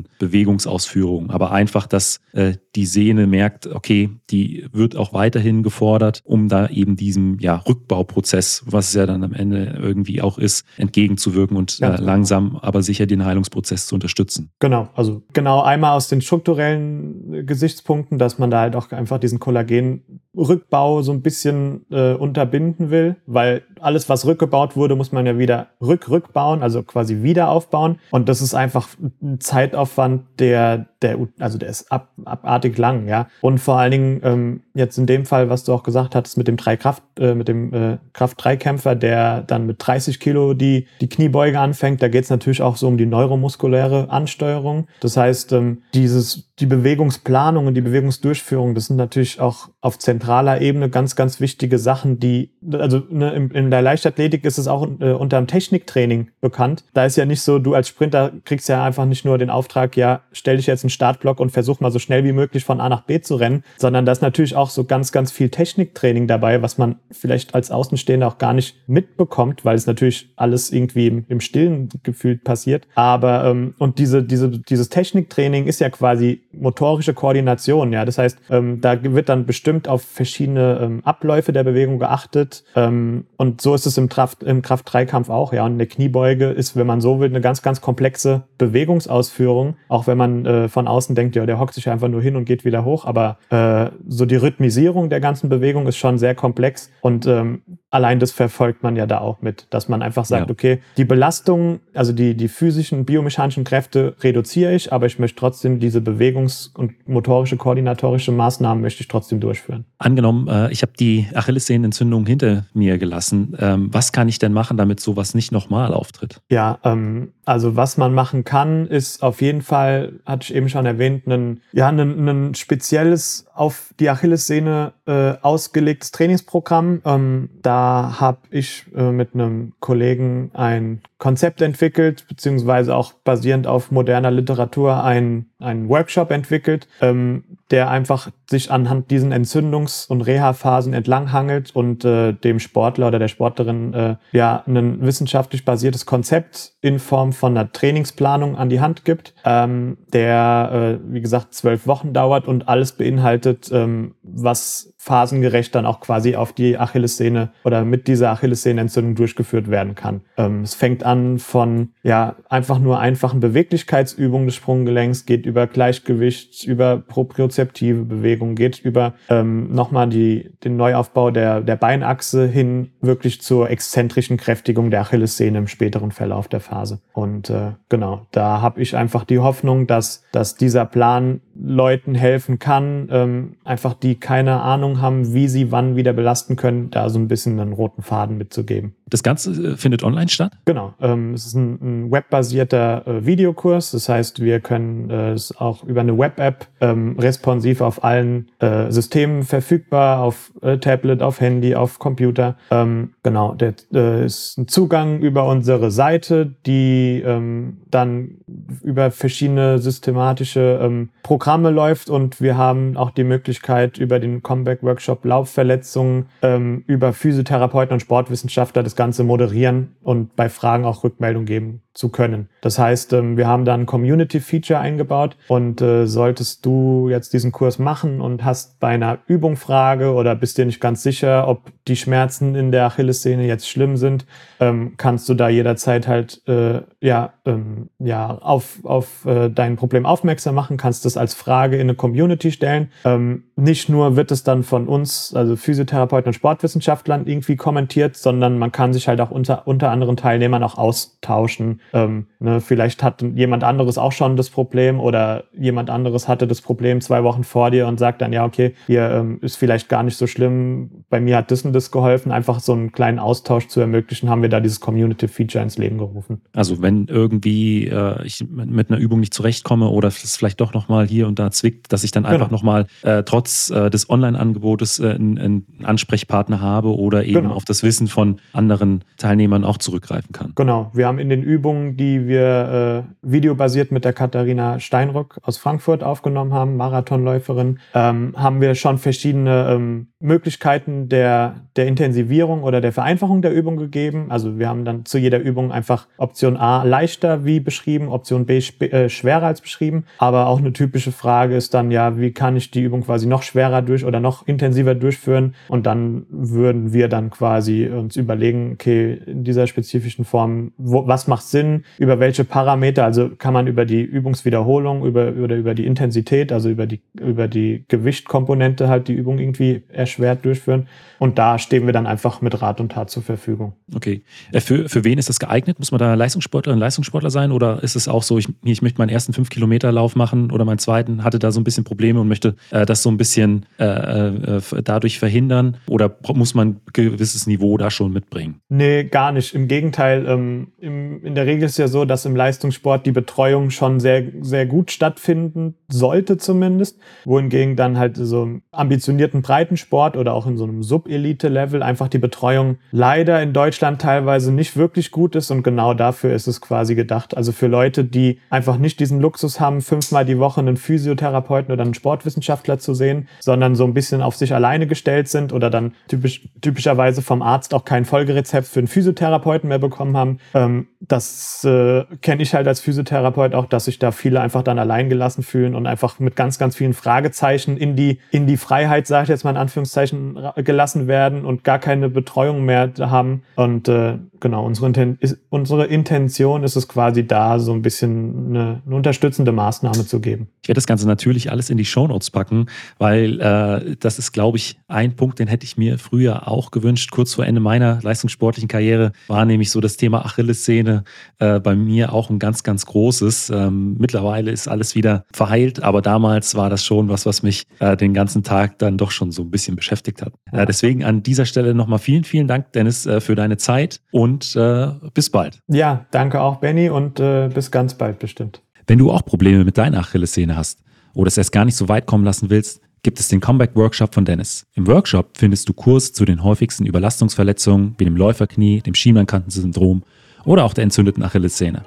kontrollierten 0.00 0.08
Bewegungsausführung. 0.18 1.30
Aber 1.30 1.52
einfach, 1.52 1.86
dass 1.86 2.20
äh, 2.32 2.54
die 2.76 2.86
Sehne 2.86 3.26
merkt, 3.26 3.66
okay, 3.66 4.10
die 4.30 4.66
wird 4.72 4.96
auch 4.96 5.12
weiterhin 5.12 5.62
gefordert, 5.62 6.20
um 6.24 6.48
da 6.48 6.68
eben 6.68 6.96
diesem 6.96 7.38
ja, 7.40 7.56
Rückbauprozess, 7.56 8.62
was 8.66 8.88
es 8.88 8.94
ja 8.94 9.06
dann 9.06 9.24
am 9.24 9.32
Ende 9.32 9.78
irgendwie 9.80 10.22
auch 10.22 10.38
ist, 10.38 10.64
entgegenzuwirken 10.76 11.56
und 11.56 11.78
ja, 11.78 11.94
äh, 11.94 12.00
langsam, 12.00 12.56
aber 12.56 12.82
sicher 12.82 13.06
den 13.06 13.24
Heilungsprozess 13.24 13.86
zu 13.86 13.94
unterstützen. 13.94 14.50
Genau, 14.60 14.88
also 14.94 15.22
genau 15.32 15.62
einmal 15.62 15.96
aus 15.96 16.08
den 16.08 16.20
strukturellen 16.20 17.46
Gesichtspunkten, 17.46 18.18
dass 18.18 18.38
man 18.38 18.50
da 18.50 18.60
halt 18.60 18.76
auch 18.76 18.90
einfach 18.92 19.18
diesen 19.18 19.40
Kollagenrückbau 19.40 21.02
so 21.02 21.12
ein 21.12 21.22
bisschen 21.22 21.86
äh, 21.90 22.12
unterbinden 22.12 22.90
will, 22.90 23.16
weil 23.26 23.62
alles, 23.80 24.08
was 24.08 24.26
rückgebaut 24.26 24.76
wurde, 24.76 24.96
muss 24.96 25.12
man 25.12 25.26
ja 25.26 25.38
wieder 25.38 25.68
rück-rückbauen, 25.80 26.62
also 26.62 26.82
quasi 26.82 27.22
wieder 27.22 27.48
aufbauen. 27.48 27.98
Und 28.10 28.28
das 28.28 28.40
ist 28.40 28.54
einfach 28.54 28.88
ein 29.22 29.40
Zeitaufwand, 29.40 30.22
der, 30.38 30.86
der, 31.02 31.18
also 31.38 31.58
der 31.58 31.68
ist 31.68 31.90
ab, 31.90 32.08
abartig 32.24 32.76
lang, 32.78 33.08
ja. 33.08 33.28
Und 33.40 33.58
vor 33.58 33.78
allen 33.78 33.90
Dingen 33.90 34.20
ähm, 34.24 34.62
jetzt 34.74 34.98
in 34.98 35.06
dem 35.06 35.26
Fall, 35.26 35.50
was 35.50 35.64
du 35.64 35.72
auch 35.72 35.82
gesagt 35.82 36.14
hattest, 36.14 36.36
mit 36.36 36.48
dem 36.48 36.56
drei 36.56 36.76
Kraft, 36.76 37.02
äh, 37.18 37.34
mit 37.34 37.48
dem 37.48 37.72
äh, 37.72 37.98
Kraft-3-Kämpfer, 38.12 38.94
der 38.94 39.42
dann 39.42 39.66
mit 39.66 39.76
30 39.78 40.20
Kilo 40.20 40.54
die, 40.54 40.86
die 41.00 41.08
Kniebeuge 41.08 41.58
anfängt, 41.58 42.02
da 42.02 42.08
geht 42.08 42.24
es 42.24 42.30
natürlich 42.30 42.62
auch 42.62 42.76
so 42.76 42.88
um 42.88 42.96
die 42.96 43.06
neuromuskuläre 43.06 44.10
Ansteuerung. 44.10 44.86
Das 45.00 45.16
heißt, 45.16 45.52
ähm, 45.52 45.82
dieses, 45.94 46.50
die 46.58 46.66
Bewegungsplanung 46.66 47.66
und 47.66 47.74
die 47.74 47.80
Bewegungsdurchführung, 47.80 48.74
das 48.74 48.86
sind 48.86 48.96
natürlich 48.96 49.40
auch 49.40 49.68
auf 49.80 49.98
zentraler 49.98 50.60
Ebene 50.60 50.90
ganz, 50.90 51.16
ganz 51.16 51.40
wichtige 51.40 51.78
Sachen, 51.78 52.20
die, 52.20 52.50
also 52.72 53.02
ne, 53.10 53.32
in, 53.32 53.69
in 53.70 53.72
der 53.72 53.82
Leichtathletik 53.82 54.44
ist 54.44 54.58
es 54.58 54.66
auch 54.66 54.84
äh, 54.98 55.12
unter 55.12 55.38
dem 55.38 55.46
Techniktraining 55.46 56.26
bekannt. 56.40 56.82
Da 56.92 57.04
ist 57.04 57.14
ja 57.14 57.24
nicht 57.24 57.40
so, 57.40 57.60
du 57.60 57.74
als 57.74 57.86
Sprinter 57.86 58.32
kriegst 58.44 58.68
ja 58.68 58.84
einfach 58.84 59.04
nicht 59.04 59.24
nur 59.24 59.38
den 59.38 59.48
Auftrag, 59.48 59.96
ja, 59.96 60.22
stell 60.32 60.56
dich 60.56 60.66
jetzt 60.66 60.82
in 60.82 60.88
den 60.88 60.90
Startblock 60.90 61.38
und 61.38 61.50
versuch 61.50 61.78
mal 61.78 61.92
so 61.92 62.00
schnell 62.00 62.24
wie 62.24 62.32
möglich 62.32 62.64
von 62.64 62.80
A 62.80 62.88
nach 62.88 63.02
B 63.02 63.20
zu 63.20 63.36
rennen, 63.36 63.62
sondern 63.78 64.06
da 64.06 64.10
ist 64.10 64.22
natürlich 64.22 64.56
auch 64.56 64.70
so 64.70 64.82
ganz, 64.82 65.12
ganz 65.12 65.30
viel 65.30 65.50
Techniktraining 65.50 66.26
dabei, 66.26 66.62
was 66.62 66.78
man 66.78 66.96
vielleicht 67.12 67.54
als 67.54 67.70
Außenstehender 67.70 68.26
auch 68.26 68.38
gar 68.38 68.54
nicht 68.54 68.74
mitbekommt, 68.88 69.64
weil 69.64 69.76
es 69.76 69.86
natürlich 69.86 70.30
alles 70.34 70.72
irgendwie 70.72 71.06
im, 71.06 71.24
im 71.28 71.40
Stillen 71.40 71.90
gefühlt 72.02 72.42
passiert. 72.42 72.88
Aber 72.96 73.44
ähm, 73.44 73.74
und 73.78 74.00
diese, 74.00 74.24
diese, 74.24 74.48
dieses 74.48 74.88
Techniktraining 74.88 75.68
ist 75.68 75.78
ja 75.78 75.90
quasi 75.90 76.42
motorische 76.52 77.14
Koordination. 77.14 77.92
Ja, 77.92 78.04
das 78.04 78.18
heißt, 78.18 78.36
ähm, 78.50 78.80
da 78.80 79.00
wird 79.00 79.28
dann 79.28 79.46
bestimmt 79.46 79.86
auf 79.86 80.02
verschiedene 80.02 80.80
ähm, 80.82 81.02
Abläufe 81.04 81.52
der 81.52 81.62
Bewegung 81.62 82.00
geachtet. 82.00 82.64
Ähm, 82.74 83.26
und 83.36 83.59
so 83.60 83.74
ist 83.74 83.86
es 83.86 83.98
im 83.98 84.08
Kraft 84.08 84.42
im 84.42 84.62
Kraft-3-Kampf 84.62 85.28
auch. 85.28 85.52
Ja, 85.52 85.64
und 85.64 85.72
eine 85.72 85.86
Kniebeuge 85.86 86.46
ist, 86.46 86.76
wenn 86.76 86.86
man 86.86 87.00
so 87.00 87.20
will, 87.20 87.28
eine 87.28 87.40
ganz, 87.40 87.62
ganz 87.62 87.80
komplexe 87.80 88.44
Bewegungsausführung. 88.58 89.76
Auch 89.88 90.06
wenn 90.06 90.18
man 90.18 90.46
äh, 90.46 90.68
von 90.68 90.88
außen 90.88 91.14
denkt, 91.14 91.36
ja, 91.36 91.46
der 91.46 91.58
hockt 91.58 91.74
sich 91.74 91.88
einfach 91.88 92.08
nur 92.08 92.22
hin 92.22 92.36
und 92.36 92.44
geht 92.44 92.64
wieder 92.64 92.84
hoch. 92.84 93.04
Aber 93.04 93.38
äh, 93.50 93.90
so 94.06 94.26
die 94.26 94.36
Rhythmisierung 94.36 95.10
der 95.10 95.20
ganzen 95.20 95.48
Bewegung 95.48 95.86
ist 95.86 95.96
schon 95.96 96.18
sehr 96.18 96.34
komplex. 96.34 96.90
Und 97.00 97.26
ähm, 97.26 97.62
allein 97.90 98.20
das 98.20 98.30
verfolgt 98.32 98.82
man 98.82 98.96
ja 98.96 99.06
da 99.06 99.18
auch 99.18 99.42
mit, 99.42 99.66
dass 99.70 99.88
man 99.88 100.02
einfach 100.02 100.24
sagt, 100.24 100.46
ja. 100.46 100.52
okay, 100.52 100.80
die 100.96 101.04
Belastung, 101.04 101.80
also 101.92 102.12
die, 102.12 102.36
die 102.36 102.48
physischen, 102.48 103.04
biomechanischen 103.04 103.64
Kräfte 103.64 104.14
reduziere 104.20 104.74
ich, 104.74 104.92
aber 104.92 105.06
ich 105.06 105.18
möchte 105.18 105.38
trotzdem 105.38 105.80
diese 105.80 106.00
Bewegungs- 106.00 106.70
und 106.74 107.08
motorische, 107.08 107.56
koordinatorische 107.56 108.32
Maßnahmen 108.32 108.80
möchte 108.80 109.02
ich 109.02 109.08
trotzdem 109.08 109.40
durchführen. 109.40 109.84
Angenommen, 109.98 110.48
äh, 110.48 110.70
ich 110.70 110.82
habe 110.82 110.92
die 110.98 111.26
Achillessehnenentzündung 111.34 112.26
hinter 112.26 112.66
mir 112.72 112.98
gelassen. 112.98 113.56
Ähm, 113.58 113.88
was 113.92 114.12
kann 114.12 114.28
ich 114.28 114.38
denn 114.38 114.52
machen, 114.52 114.76
damit 114.76 115.00
sowas 115.00 115.34
nicht 115.34 115.50
nochmal 115.50 115.92
auftritt? 115.92 116.40
Ja, 116.48 116.78
ähm, 116.84 117.32
also 117.50 117.74
was 117.74 117.96
man 117.96 118.14
machen 118.14 118.44
kann, 118.44 118.86
ist 118.86 119.24
auf 119.24 119.42
jeden 119.42 119.62
Fall, 119.62 120.20
hatte 120.24 120.44
ich 120.44 120.54
eben 120.54 120.68
schon 120.68 120.86
erwähnt, 120.86 121.26
ein, 121.26 121.62
ja, 121.72 121.88
ein, 121.88 121.98
ein 121.98 122.54
spezielles 122.54 123.46
auf 123.52 123.92
die 123.98 124.08
Achillessehne 124.08 124.92
äh, 125.06 125.34
ausgelegtes 125.42 126.12
Trainingsprogramm. 126.12 127.02
Ähm, 127.04 127.50
da 127.60 128.20
habe 128.20 128.38
ich 128.50 128.84
äh, 128.94 129.10
mit 129.10 129.34
einem 129.34 129.72
Kollegen 129.80 130.52
ein 130.54 131.02
Konzept 131.18 131.60
entwickelt, 131.60 132.24
beziehungsweise 132.28 132.94
auch 132.94 133.14
basierend 133.14 133.66
auf 133.66 133.90
moderner 133.90 134.30
Literatur 134.30 135.02
ein 135.02 135.49
einen 135.60 135.88
Workshop 135.88 136.30
entwickelt, 136.30 136.88
ähm, 137.00 137.44
der 137.70 137.90
einfach 137.90 138.30
sich 138.48 138.70
anhand 138.70 139.10
diesen 139.10 139.32
Entzündungs- 139.32 140.08
und 140.08 140.22
Reha-Phasen 140.22 140.92
entlanghangelt 140.92 141.74
und 141.74 142.04
äh, 142.04 142.32
dem 142.32 142.58
Sportler 142.58 143.08
oder 143.08 143.18
der 143.18 143.28
Sportlerin 143.28 143.94
äh, 143.94 144.16
ja 144.32 144.64
ein 144.66 145.00
wissenschaftlich 145.02 145.64
basiertes 145.64 146.06
Konzept 146.06 146.72
in 146.80 146.98
Form 146.98 147.32
von 147.32 147.56
einer 147.56 147.70
Trainingsplanung 147.70 148.56
an 148.56 148.68
die 148.68 148.80
Hand 148.80 149.04
gibt, 149.04 149.34
ähm, 149.44 149.98
der, 150.12 150.98
äh, 151.00 151.12
wie 151.12 151.20
gesagt, 151.20 151.54
zwölf 151.54 151.86
Wochen 151.86 152.12
dauert 152.12 152.48
und 152.48 152.68
alles 152.68 152.92
beinhaltet, 152.92 153.70
ähm, 153.72 154.14
was 154.22 154.92
phasengerecht 155.02 155.74
dann 155.74 155.86
auch 155.86 156.00
quasi 156.00 156.36
auf 156.36 156.52
die 156.52 156.76
Achillessehne 156.76 157.52
oder 157.64 157.86
mit 157.86 158.06
dieser 158.06 158.32
Achillessehnenentzündung 158.32 159.14
durchgeführt 159.14 159.70
werden 159.70 159.94
kann. 159.94 160.20
Ähm, 160.36 160.60
es 160.60 160.74
fängt 160.74 161.04
an 161.04 161.38
von 161.38 161.92
ja 162.02 162.36
einfach 162.50 162.78
nur 162.78 163.00
einfachen 163.00 163.40
Beweglichkeitsübungen 163.40 164.46
des 164.46 164.56
Sprunggelenks, 164.56 165.24
geht 165.24 165.46
über 165.46 165.66
Gleichgewicht, 165.66 166.64
über 166.64 166.98
propriozeptive 166.98 168.04
Bewegungen, 168.04 168.56
geht 168.56 168.78
über 168.78 169.14
ähm, 169.30 169.72
nochmal 169.72 170.06
die, 170.06 170.50
den 170.64 170.76
Neuaufbau 170.76 171.30
der, 171.30 171.62
der 171.62 171.76
Beinachse 171.76 172.46
hin 172.46 172.90
wirklich 173.00 173.40
zur 173.40 173.70
exzentrischen 173.70 174.36
Kräftigung 174.36 174.90
der 174.90 175.00
Achillessehne 175.00 175.56
im 175.56 175.66
späteren 175.66 176.10
Verlauf 176.10 176.46
der 176.46 176.60
Phase. 176.60 177.00
Und 177.14 177.48
äh, 177.48 177.70
genau, 177.88 178.26
da 178.32 178.60
habe 178.60 178.82
ich 178.82 178.94
einfach 178.94 179.24
die 179.24 179.38
Hoffnung, 179.38 179.86
dass, 179.86 180.24
dass 180.30 180.56
dieser 180.56 180.84
Plan 180.84 181.40
Leuten 181.62 182.14
helfen 182.14 182.58
kann, 182.58 183.08
ähm, 183.10 183.56
einfach 183.64 183.94
die 183.94 184.18
keine 184.18 184.62
Ahnung 184.62 185.00
haben, 185.00 185.34
wie 185.34 185.48
sie 185.48 185.72
wann 185.72 185.96
wieder 185.96 186.12
belasten 186.12 186.56
können, 186.56 186.90
da 186.90 187.08
so 187.08 187.18
ein 187.18 187.28
bisschen 187.28 187.60
einen 187.60 187.72
roten 187.72 188.02
Faden 188.02 188.38
mitzugeben. 188.38 188.94
Das 189.10 189.22
Ganze 189.22 189.50
äh, 189.50 189.76
findet 189.76 190.02
online 190.02 190.28
statt? 190.28 190.52
Genau. 190.64 190.94
Ähm, 191.00 191.34
es 191.34 191.46
ist 191.46 191.54
ein, 191.54 191.78
ein 191.82 192.12
webbasierter 192.12 193.06
äh, 193.06 193.26
Videokurs. 193.26 193.90
Das 193.90 194.08
heißt, 194.08 194.40
wir 194.40 194.60
können 194.60 195.10
äh, 195.10 195.32
es 195.32 195.56
auch 195.56 195.84
über 195.84 196.00
eine 196.00 196.16
Web-App 196.16 196.66
ähm, 196.80 197.16
responsiv 197.18 197.80
auf 197.80 198.04
allen 198.04 198.48
äh, 198.60 198.90
Systemen 198.90 199.42
verfügbar, 199.42 200.20
auf 200.22 200.52
äh, 200.62 200.78
Tablet, 200.78 201.22
auf 201.22 201.40
Handy, 201.40 201.74
auf 201.74 201.98
Computer. 201.98 202.56
Ähm, 202.70 203.10
genau. 203.22 203.54
Der 203.54 203.74
äh, 203.92 204.24
ist 204.24 204.56
ein 204.58 204.68
Zugang 204.68 205.20
über 205.20 205.46
unsere 205.46 205.90
Seite, 205.90 206.54
die 206.66 207.22
ähm, 207.24 207.78
dann 207.90 208.38
über 208.82 209.10
verschiedene 209.10 209.78
systematische 209.78 210.78
ähm, 210.82 211.10
Programme 211.22 211.70
läuft 211.70 212.10
und 212.10 212.40
wir 212.40 212.56
haben 212.56 212.96
auch 212.96 213.10
die 213.10 213.24
Möglichkeit 213.24 213.98
über 213.98 214.18
den 214.20 214.42
Comeback 214.42 214.82
Workshop 214.82 215.24
Laufverletzungen 215.24 216.26
ähm, 216.42 216.84
über 216.86 217.12
Physiotherapeuten 217.12 217.94
und 217.94 218.00
Sportwissenschaftler 218.00 218.82
das 218.82 218.96
Ganze 219.00 219.24
moderieren 219.24 219.96
und 220.02 220.36
bei 220.36 220.50
Fragen 220.50 220.84
auch 220.84 221.04
Rückmeldung 221.04 221.46
geben 221.46 221.80
zu 221.92 222.08
können. 222.08 222.48
Das 222.60 222.78
heißt, 222.78 223.12
ähm, 223.14 223.36
wir 223.36 223.48
haben 223.48 223.64
da 223.64 223.74
ein 223.74 223.86
Community-Feature 223.86 224.78
eingebaut 224.78 225.36
und 225.48 225.80
äh, 225.80 226.06
solltest 226.06 226.64
du 226.64 227.08
jetzt 227.08 227.32
diesen 227.32 227.50
Kurs 227.50 227.78
machen 227.78 228.20
und 228.20 228.44
hast 228.44 228.78
bei 228.78 228.88
einer 228.88 229.18
Übung 229.26 229.56
Frage 229.56 230.12
oder 230.12 230.36
bist 230.36 230.56
dir 230.56 230.66
nicht 230.66 230.80
ganz 230.80 231.02
sicher, 231.02 231.48
ob 231.48 231.72
die 231.88 231.96
Schmerzen 231.96 232.54
in 232.54 232.70
der 232.70 232.86
Achillessehne 232.86 233.46
jetzt 233.46 233.68
schlimm 233.68 233.96
sind, 233.96 234.24
ähm, 234.60 234.94
kannst 234.98 235.28
du 235.28 235.34
da 235.34 235.48
jederzeit 235.48 236.06
halt 236.06 236.46
äh, 236.46 236.82
ja, 237.00 237.32
ähm, 237.44 237.90
ja 237.98 238.38
auf, 238.38 238.78
auf 238.84 239.24
äh, 239.24 239.50
dein 239.50 239.76
Problem 239.76 240.06
aufmerksam 240.06 240.54
machen, 240.54 240.76
kannst 240.76 241.04
das 241.04 241.16
als 241.16 241.34
Frage 241.34 241.76
in 241.76 241.82
eine 241.82 241.94
Community 241.94 242.52
stellen. 242.52 242.90
Ähm, 243.04 243.44
nicht 243.56 243.88
nur 243.88 244.16
wird 244.16 244.30
es 244.30 244.44
dann 244.44 244.62
von 244.62 244.86
uns, 244.86 245.34
also 245.34 245.56
Physiotherapeuten 245.56 246.28
und 246.28 246.34
Sportwissenschaftlern 246.34 247.26
irgendwie 247.26 247.56
kommentiert, 247.56 248.16
sondern 248.16 248.58
man 248.58 248.70
kann 248.70 248.92
sich 248.92 249.08
halt 249.08 249.20
auch 249.20 249.30
unter, 249.30 249.66
unter 249.66 249.90
anderen 249.90 250.16
Teilnehmern 250.16 250.62
auch 250.62 250.78
austauschen. 250.78 251.79
Ähm, 251.92 252.26
ne, 252.38 252.60
vielleicht 252.60 253.02
hat 253.02 253.22
jemand 253.22 253.64
anderes 253.64 253.98
auch 253.98 254.12
schon 254.12 254.36
das 254.36 254.50
Problem 254.50 255.00
oder 255.00 255.44
jemand 255.58 255.90
anderes 255.90 256.28
hatte 256.28 256.46
das 256.46 256.60
Problem 256.60 257.00
zwei 257.00 257.24
Wochen 257.24 257.44
vor 257.44 257.70
dir 257.70 257.86
und 257.86 257.98
sagt 257.98 258.22
dann, 258.22 258.32
ja, 258.32 258.44
okay, 258.44 258.74
hier 258.86 259.10
ähm, 259.10 259.38
ist 259.42 259.56
vielleicht 259.56 259.88
gar 259.88 260.02
nicht 260.02 260.16
so 260.16 260.26
schlimm, 260.26 260.99
bei 261.10 261.20
mir 261.20 261.36
hat 261.36 261.50
das 261.50 261.62
und 261.62 261.72
das 261.72 261.90
geholfen. 261.90 262.30
Einfach 262.30 262.60
so 262.60 262.72
einen 262.72 262.92
kleinen 262.92 263.18
Austausch 263.18 263.66
zu 263.66 263.80
ermöglichen, 263.80 264.30
haben 264.30 264.42
wir 264.42 264.48
da 264.48 264.60
dieses 264.60 264.80
Community-Feature 264.80 265.62
ins 265.62 265.76
Leben 265.76 265.98
gerufen. 265.98 266.40
Also 266.54 266.80
wenn 266.80 267.06
irgendwie 267.06 267.88
äh, 267.88 268.24
ich 268.24 268.44
mit 268.48 268.90
einer 268.90 269.00
Übung 269.00 269.18
nicht 269.18 269.34
zurechtkomme 269.34 269.88
oder 269.88 270.08
es 270.08 270.36
vielleicht 270.36 270.60
doch 270.60 270.72
nochmal 270.72 271.06
hier 271.06 271.26
und 271.26 271.40
da 271.40 271.50
zwickt, 271.50 271.92
dass 271.92 272.04
ich 272.04 272.12
dann 272.12 272.24
einfach 272.24 272.46
genau. 272.46 272.58
nochmal 272.58 272.86
äh, 273.02 273.24
trotz 273.24 273.70
äh, 273.70 273.90
des 273.90 274.08
Online-Angebotes 274.08 275.00
äh, 275.00 275.10
einen, 275.10 275.38
einen, 275.38 275.66
Ansprechpartner 275.82 276.60
habe 276.60 276.96
oder 276.96 277.24
eben 277.24 277.42
genau. 277.42 277.54
auf 277.54 277.64
das 277.64 277.82
Wissen 277.82 278.06
von 278.06 278.38
anderen 278.52 279.02
Teilnehmern 279.16 279.64
auch 279.64 279.78
zurückgreifen 279.78 280.32
kann. 280.32 280.52
Genau, 280.54 280.90
wir 280.94 281.06
haben 281.06 281.18
in 281.18 281.28
den 281.28 281.42
Übungen, 281.42 281.96
die 281.96 282.28
wir 282.28 283.04
äh, 283.22 283.28
videobasiert 283.28 283.90
mit 283.90 284.04
der 284.04 284.12
Katharina 284.12 284.78
Steinrock 284.78 285.38
aus 285.42 285.56
Frankfurt 285.56 286.04
aufgenommen 286.04 286.52
haben, 286.52 286.76
Marathonläuferin, 286.76 287.80
ähm, 287.94 288.34
haben 288.36 288.60
wir 288.60 288.74
schon 288.74 288.98
verschiedene 288.98 289.70
ähm, 289.70 290.08
Möglichkeiten 290.20 290.99
der, 291.08 291.62
der 291.76 291.86
Intensivierung 291.86 292.62
oder 292.62 292.80
der 292.80 292.92
Vereinfachung 292.92 293.42
der 293.42 293.52
Übung 293.52 293.76
gegeben. 293.76 294.26
Also 294.28 294.58
wir 294.58 294.68
haben 294.68 294.84
dann 294.84 295.04
zu 295.04 295.18
jeder 295.18 295.38
Übung 295.38 295.72
einfach 295.72 296.06
Option 296.16 296.56
A 296.56 296.82
leichter 296.82 297.44
wie 297.44 297.60
beschrieben, 297.60 298.08
Option 298.08 298.46
B 298.46 298.58
äh, 298.58 299.08
schwerer 299.08 299.46
als 299.46 299.60
beschrieben. 299.60 300.04
Aber 300.18 300.46
auch 300.46 300.58
eine 300.58 300.72
typische 300.72 301.12
Frage 301.12 301.56
ist 301.56 301.74
dann 301.74 301.90
ja, 301.90 302.18
wie 302.18 302.32
kann 302.32 302.56
ich 302.56 302.70
die 302.70 302.82
Übung 302.82 303.02
quasi 303.02 303.26
noch 303.26 303.42
schwerer 303.42 303.82
durch 303.82 304.04
oder 304.04 304.20
noch 304.20 304.46
intensiver 304.46 304.94
durchführen? 304.94 305.54
Und 305.68 305.86
dann 305.86 306.26
würden 306.28 306.92
wir 306.92 307.08
dann 307.08 307.30
quasi 307.30 307.86
uns 307.86 308.16
überlegen, 308.16 308.72
okay, 308.74 309.20
in 309.26 309.44
dieser 309.44 309.66
spezifischen 309.66 310.24
Form, 310.24 310.72
wo, 310.76 311.06
was 311.06 311.26
macht 311.26 311.44
Sinn, 311.44 311.84
über 311.98 312.20
welche 312.20 312.44
Parameter, 312.44 313.04
also 313.04 313.30
kann 313.30 313.54
man 313.54 313.66
über 313.66 313.84
die 313.84 314.02
Übungswiederholung, 314.02 315.04
über, 315.04 315.32
oder 315.42 315.56
über 315.56 315.74
die 315.74 315.86
Intensität, 315.86 316.52
also 316.52 316.68
über 316.68 316.86
die, 316.86 317.00
über 317.18 317.48
die 317.48 317.84
Gewichtkomponente 317.88 318.88
halt 318.88 319.08
die 319.08 319.14
Übung 319.14 319.38
irgendwie 319.38 319.82
erschwert 319.88 320.44
durchführen. 320.44 320.88
Und 321.20 321.38
da 321.38 321.58
stehen 321.58 321.84
wir 321.84 321.92
dann 321.92 322.06
einfach 322.06 322.40
mit 322.40 322.62
Rat 322.62 322.80
und 322.80 322.92
Tat 322.92 323.10
zur 323.10 323.22
Verfügung. 323.22 323.74
Okay. 323.94 324.22
Äh, 324.52 324.60
für, 324.60 324.88
für 324.88 325.04
wen 325.04 325.18
ist 325.18 325.28
das 325.28 325.38
geeignet? 325.38 325.78
Muss 325.78 325.92
man 325.92 325.98
da 325.98 326.14
Leistungssportler 326.14 326.72
und 326.72 326.78
Leistungssportler 326.78 327.30
sein? 327.30 327.52
Oder 327.52 327.82
ist 327.82 327.94
es 327.94 328.08
auch 328.08 328.22
so, 328.22 328.38
ich, 328.38 328.48
ich 328.64 328.80
möchte 328.80 328.98
meinen 328.98 329.10
ersten 329.10 329.32
5-Kilometer-Lauf 329.32 330.16
machen 330.16 330.50
oder 330.50 330.64
meinen 330.64 330.78
zweiten, 330.78 331.22
hatte 331.22 331.38
da 331.38 331.52
so 331.52 331.60
ein 331.60 331.64
bisschen 331.64 331.84
Probleme 331.84 332.20
und 332.20 332.28
möchte 332.28 332.56
äh, 332.70 332.86
das 332.86 333.02
so 333.02 333.10
ein 333.10 333.18
bisschen 333.18 333.66
äh, 333.78 333.84
äh, 333.84 334.62
dadurch 334.82 335.18
verhindern? 335.18 335.76
Oder 335.86 336.16
muss 336.34 336.54
man 336.54 336.68
ein 336.68 336.80
gewisses 336.94 337.46
Niveau 337.46 337.76
da 337.76 337.90
schon 337.90 338.12
mitbringen? 338.12 338.62
Nee, 338.70 339.04
gar 339.04 339.32
nicht. 339.32 339.54
Im 339.54 339.68
Gegenteil, 339.68 340.26
ähm, 340.26 340.68
im, 340.78 341.22
in 341.22 341.34
der 341.34 341.44
Regel 341.44 341.64
ist 341.64 341.72
es 341.72 341.78
ja 341.78 341.88
so, 341.88 342.06
dass 342.06 342.24
im 342.24 342.34
Leistungssport 342.34 343.04
die 343.04 343.12
Betreuung 343.12 343.68
schon 343.68 344.00
sehr, 344.00 344.24
sehr 344.40 344.64
gut 344.64 344.90
stattfinden 344.90 345.74
sollte 345.88 346.38
zumindest. 346.38 346.98
Wohingegen 347.26 347.76
dann 347.76 347.98
halt 347.98 348.16
so 348.16 348.60
ambitionierten 348.72 349.42
Breitensport 349.42 350.16
oder 350.16 350.32
auch 350.32 350.46
in 350.46 350.56
so 350.56 350.64
einem 350.64 350.79
Sub 350.82 351.08
Elite-Level 351.08 351.82
einfach 351.82 352.08
die 352.08 352.18
Betreuung 352.18 352.78
leider 352.90 353.42
in 353.42 353.52
Deutschland 353.52 354.00
teilweise 354.00 354.52
nicht 354.52 354.76
wirklich 354.76 355.10
gut 355.10 355.36
ist 355.36 355.50
und 355.50 355.62
genau 355.62 355.94
dafür 355.94 356.34
ist 356.34 356.46
es 356.46 356.60
quasi 356.60 356.94
gedacht. 356.94 357.36
Also 357.36 357.52
für 357.52 357.66
Leute, 357.66 358.04
die 358.04 358.38
einfach 358.50 358.76
nicht 358.76 359.00
diesen 359.00 359.20
Luxus 359.20 359.60
haben, 359.60 359.80
fünfmal 359.80 360.24
die 360.24 360.38
Woche 360.38 360.60
einen 360.60 360.76
Physiotherapeuten 360.76 361.72
oder 361.72 361.82
einen 361.82 361.94
Sportwissenschaftler 361.94 362.78
zu 362.78 362.94
sehen, 362.94 363.28
sondern 363.40 363.74
so 363.74 363.84
ein 363.84 363.94
bisschen 363.94 364.22
auf 364.22 364.36
sich 364.36 364.54
alleine 364.54 364.86
gestellt 364.86 365.28
sind 365.28 365.52
oder 365.52 365.70
dann 365.70 365.94
typisch, 366.08 366.48
typischerweise 366.60 367.22
vom 367.22 367.42
Arzt 367.42 367.74
auch 367.74 367.84
kein 367.84 368.04
Folgerezept 368.04 368.66
für 368.66 368.80
einen 368.80 368.88
Physiotherapeuten 368.88 369.68
mehr 369.68 369.78
bekommen 369.78 370.16
haben. 370.16 370.38
Ähm, 370.54 370.88
das 371.00 371.64
äh, 371.64 372.04
kenne 372.20 372.42
ich 372.42 372.54
halt 372.54 372.68
als 372.68 372.80
Physiotherapeut 372.80 373.54
auch, 373.54 373.66
dass 373.66 373.86
sich 373.86 373.98
da 373.98 374.12
viele 374.12 374.40
einfach 374.40 374.62
dann 374.62 374.78
allein 374.78 375.08
gelassen 375.08 375.42
fühlen 375.42 375.74
und 375.74 375.86
einfach 375.86 376.18
mit 376.18 376.36
ganz, 376.36 376.58
ganz 376.58 376.76
vielen 376.76 376.94
Fragezeichen 376.94 377.76
in 377.76 377.96
die, 377.96 378.20
in 378.30 378.46
die 378.46 378.56
Freiheit, 378.56 379.06
sage 379.06 379.24
ich 379.24 379.28
jetzt 379.30 379.44
mal 379.44 379.50
in 379.50 379.56
Anführungszeichen, 379.56 380.36
gelassen 380.70 381.08
werden 381.08 381.44
und 381.44 381.64
gar 381.64 381.80
keine 381.80 382.08
Betreuung 382.08 382.64
mehr 382.64 382.92
haben. 383.00 383.42
Und 383.56 383.88
äh, 383.88 384.18
genau, 384.40 384.64
unsere, 384.64 384.86
Inten 384.86 385.18
ist, 385.20 385.38
unsere 385.50 385.86
Intention 385.86 386.64
ist 386.64 386.76
es 386.76 386.88
quasi 386.88 387.26
da, 387.26 387.58
so 387.58 387.72
ein 387.72 387.82
bisschen 387.82 388.48
eine, 388.48 388.82
eine, 388.84 388.96
unterstützende 388.96 389.52
Maßnahme 389.52 390.06
zu 390.06 390.20
geben. 390.20 390.48
Ich 390.62 390.68
werde 390.68 390.78
das 390.78 390.86
Ganze 390.86 391.06
natürlich 391.06 391.50
alles 391.50 391.70
in 391.70 391.76
die 391.76 391.84
Shownotes 391.84 392.30
packen, 392.30 392.66
weil 392.98 393.40
äh, 393.40 393.96
das 393.98 394.18
ist, 394.18 394.32
glaube 394.32 394.58
ich, 394.58 394.78
ein 394.88 395.16
Punkt, 395.16 395.38
den 395.38 395.48
hätte 395.48 395.64
ich 395.64 395.76
mir 395.76 395.98
früher 395.98 396.48
auch 396.48 396.70
gewünscht. 396.70 397.10
Kurz 397.10 397.34
vor 397.34 397.46
Ende 397.46 397.60
meiner 397.60 398.00
leistungssportlichen 398.02 398.68
Karriere 398.68 399.12
war 399.28 399.44
nämlich 399.44 399.70
so 399.70 399.80
das 399.80 399.96
Thema 399.96 400.24
Achillessehne 400.24 401.04
äh, 401.38 401.60
bei 401.60 401.74
mir 401.74 402.12
auch 402.12 402.30
ein 402.30 402.38
ganz, 402.38 402.62
ganz 402.62 402.86
großes. 402.86 403.50
Ähm, 403.50 403.96
mittlerweile 403.98 404.50
ist 404.50 404.68
alles 404.68 404.94
wieder 404.94 405.24
verheilt, 405.32 405.82
aber 405.82 406.02
damals 406.02 406.54
war 406.54 406.70
das 406.70 406.84
schon 406.84 407.08
was, 407.08 407.26
was 407.26 407.42
mich 407.42 407.64
äh, 407.78 407.96
den 407.96 408.14
ganzen 408.14 408.42
Tag 408.42 408.78
dann 408.78 408.96
doch 408.96 409.10
schon 409.10 409.32
so 409.32 409.42
ein 409.42 409.50
bisschen 409.50 409.76
beschäftigt 409.76 410.22
hat. 410.22 410.32
Äh, 410.52 410.66
deswegen 410.66 411.04
an 411.04 411.22
dieser 411.22 411.46
Stelle 411.46 411.74
nochmal 411.74 411.98
vielen, 411.98 412.24
vielen 412.24 412.48
Dank, 412.48 412.72
Dennis, 412.72 413.06
äh, 413.06 413.20
für 413.20 413.34
deine 413.34 413.56
Zeit 413.56 414.00
und 414.10 414.29
und 414.30 414.56
äh, 414.56 414.92
bis 415.12 415.30
bald. 415.30 415.60
Ja, 415.68 416.06
danke 416.10 416.40
auch, 416.40 416.56
Benny, 416.56 416.88
und 416.88 417.18
äh, 417.20 417.48
bis 417.52 417.70
ganz 417.70 417.94
bald 417.94 418.18
bestimmt. 418.18 418.62
Wenn 418.86 418.98
du 418.98 419.10
auch 419.10 419.24
Probleme 419.24 419.64
mit 419.64 419.76
deiner 419.76 419.98
Achillessehne 419.98 420.56
hast 420.56 420.82
oder 421.14 421.28
es 421.28 421.36
erst 421.36 421.52
gar 421.52 421.64
nicht 421.64 421.76
so 421.76 421.88
weit 421.88 422.06
kommen 422.06 422.24
lassen 422.24 422.50
willst, 422.50 422.80
gibt 423.02 423.18
es 423.18 423.28
den 423.28 423.40
Comeback-Workshop 423.40 424.14
von 424.14 424.24
Dennis. 424.24 424.66
Im 424.74 424.86
Workshop 424.86 425.36
findest 425.36 425.68
du 425.68 425.72
Kurs 425.72 426.12
zu 426.12 426.24
den 426.24 426.44
häufigsten 426.44 426.86
Überlastungsverletzungen 426.86 427.94
wie 427.98 428.04
dem 428.04 428.16
Läuferknie, 428.16 428.82
dem 428.82 428.94
Schienbeinkantensyndrom 428.94 430.02
oder 430.44 430.64
auch 430.64 430.74
der 430.74 430.84
entzündeten 430.84 431.22
Achillessehne. 431.22 431.84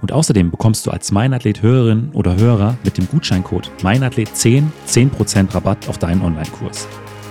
Und 0.00 0.10
außerdem 0.10 0.50
bekommst 0.50 0.86
du 0.86 0.90
als 0.90 1.12
Meinathlet-Hörerin 1.12 2.10
oder 2.12 2.36
Hörer 2.36 2.76
mit 2.84 2.98
dem 2.98 3.06
Gutscheincode 3.08 3.70
Meinathlet10 3.82 4.64
10% 4.88 5.54
Rabatt 5.54 5.88
auf 5.88 5.98
deinen 5.98 6.22
Online-Kurs. 6.22 6.88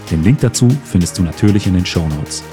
Den 0.09 0.23
Link 0.23 0.39
dazu 0.39 0.69
findest 0.85 1.19
du 1.19 1.23
natürlich 1.23 1.67
in 1.67 1.73
den 1.73 1.85
Show 1.85 2.07
Notes. 2.07 2.43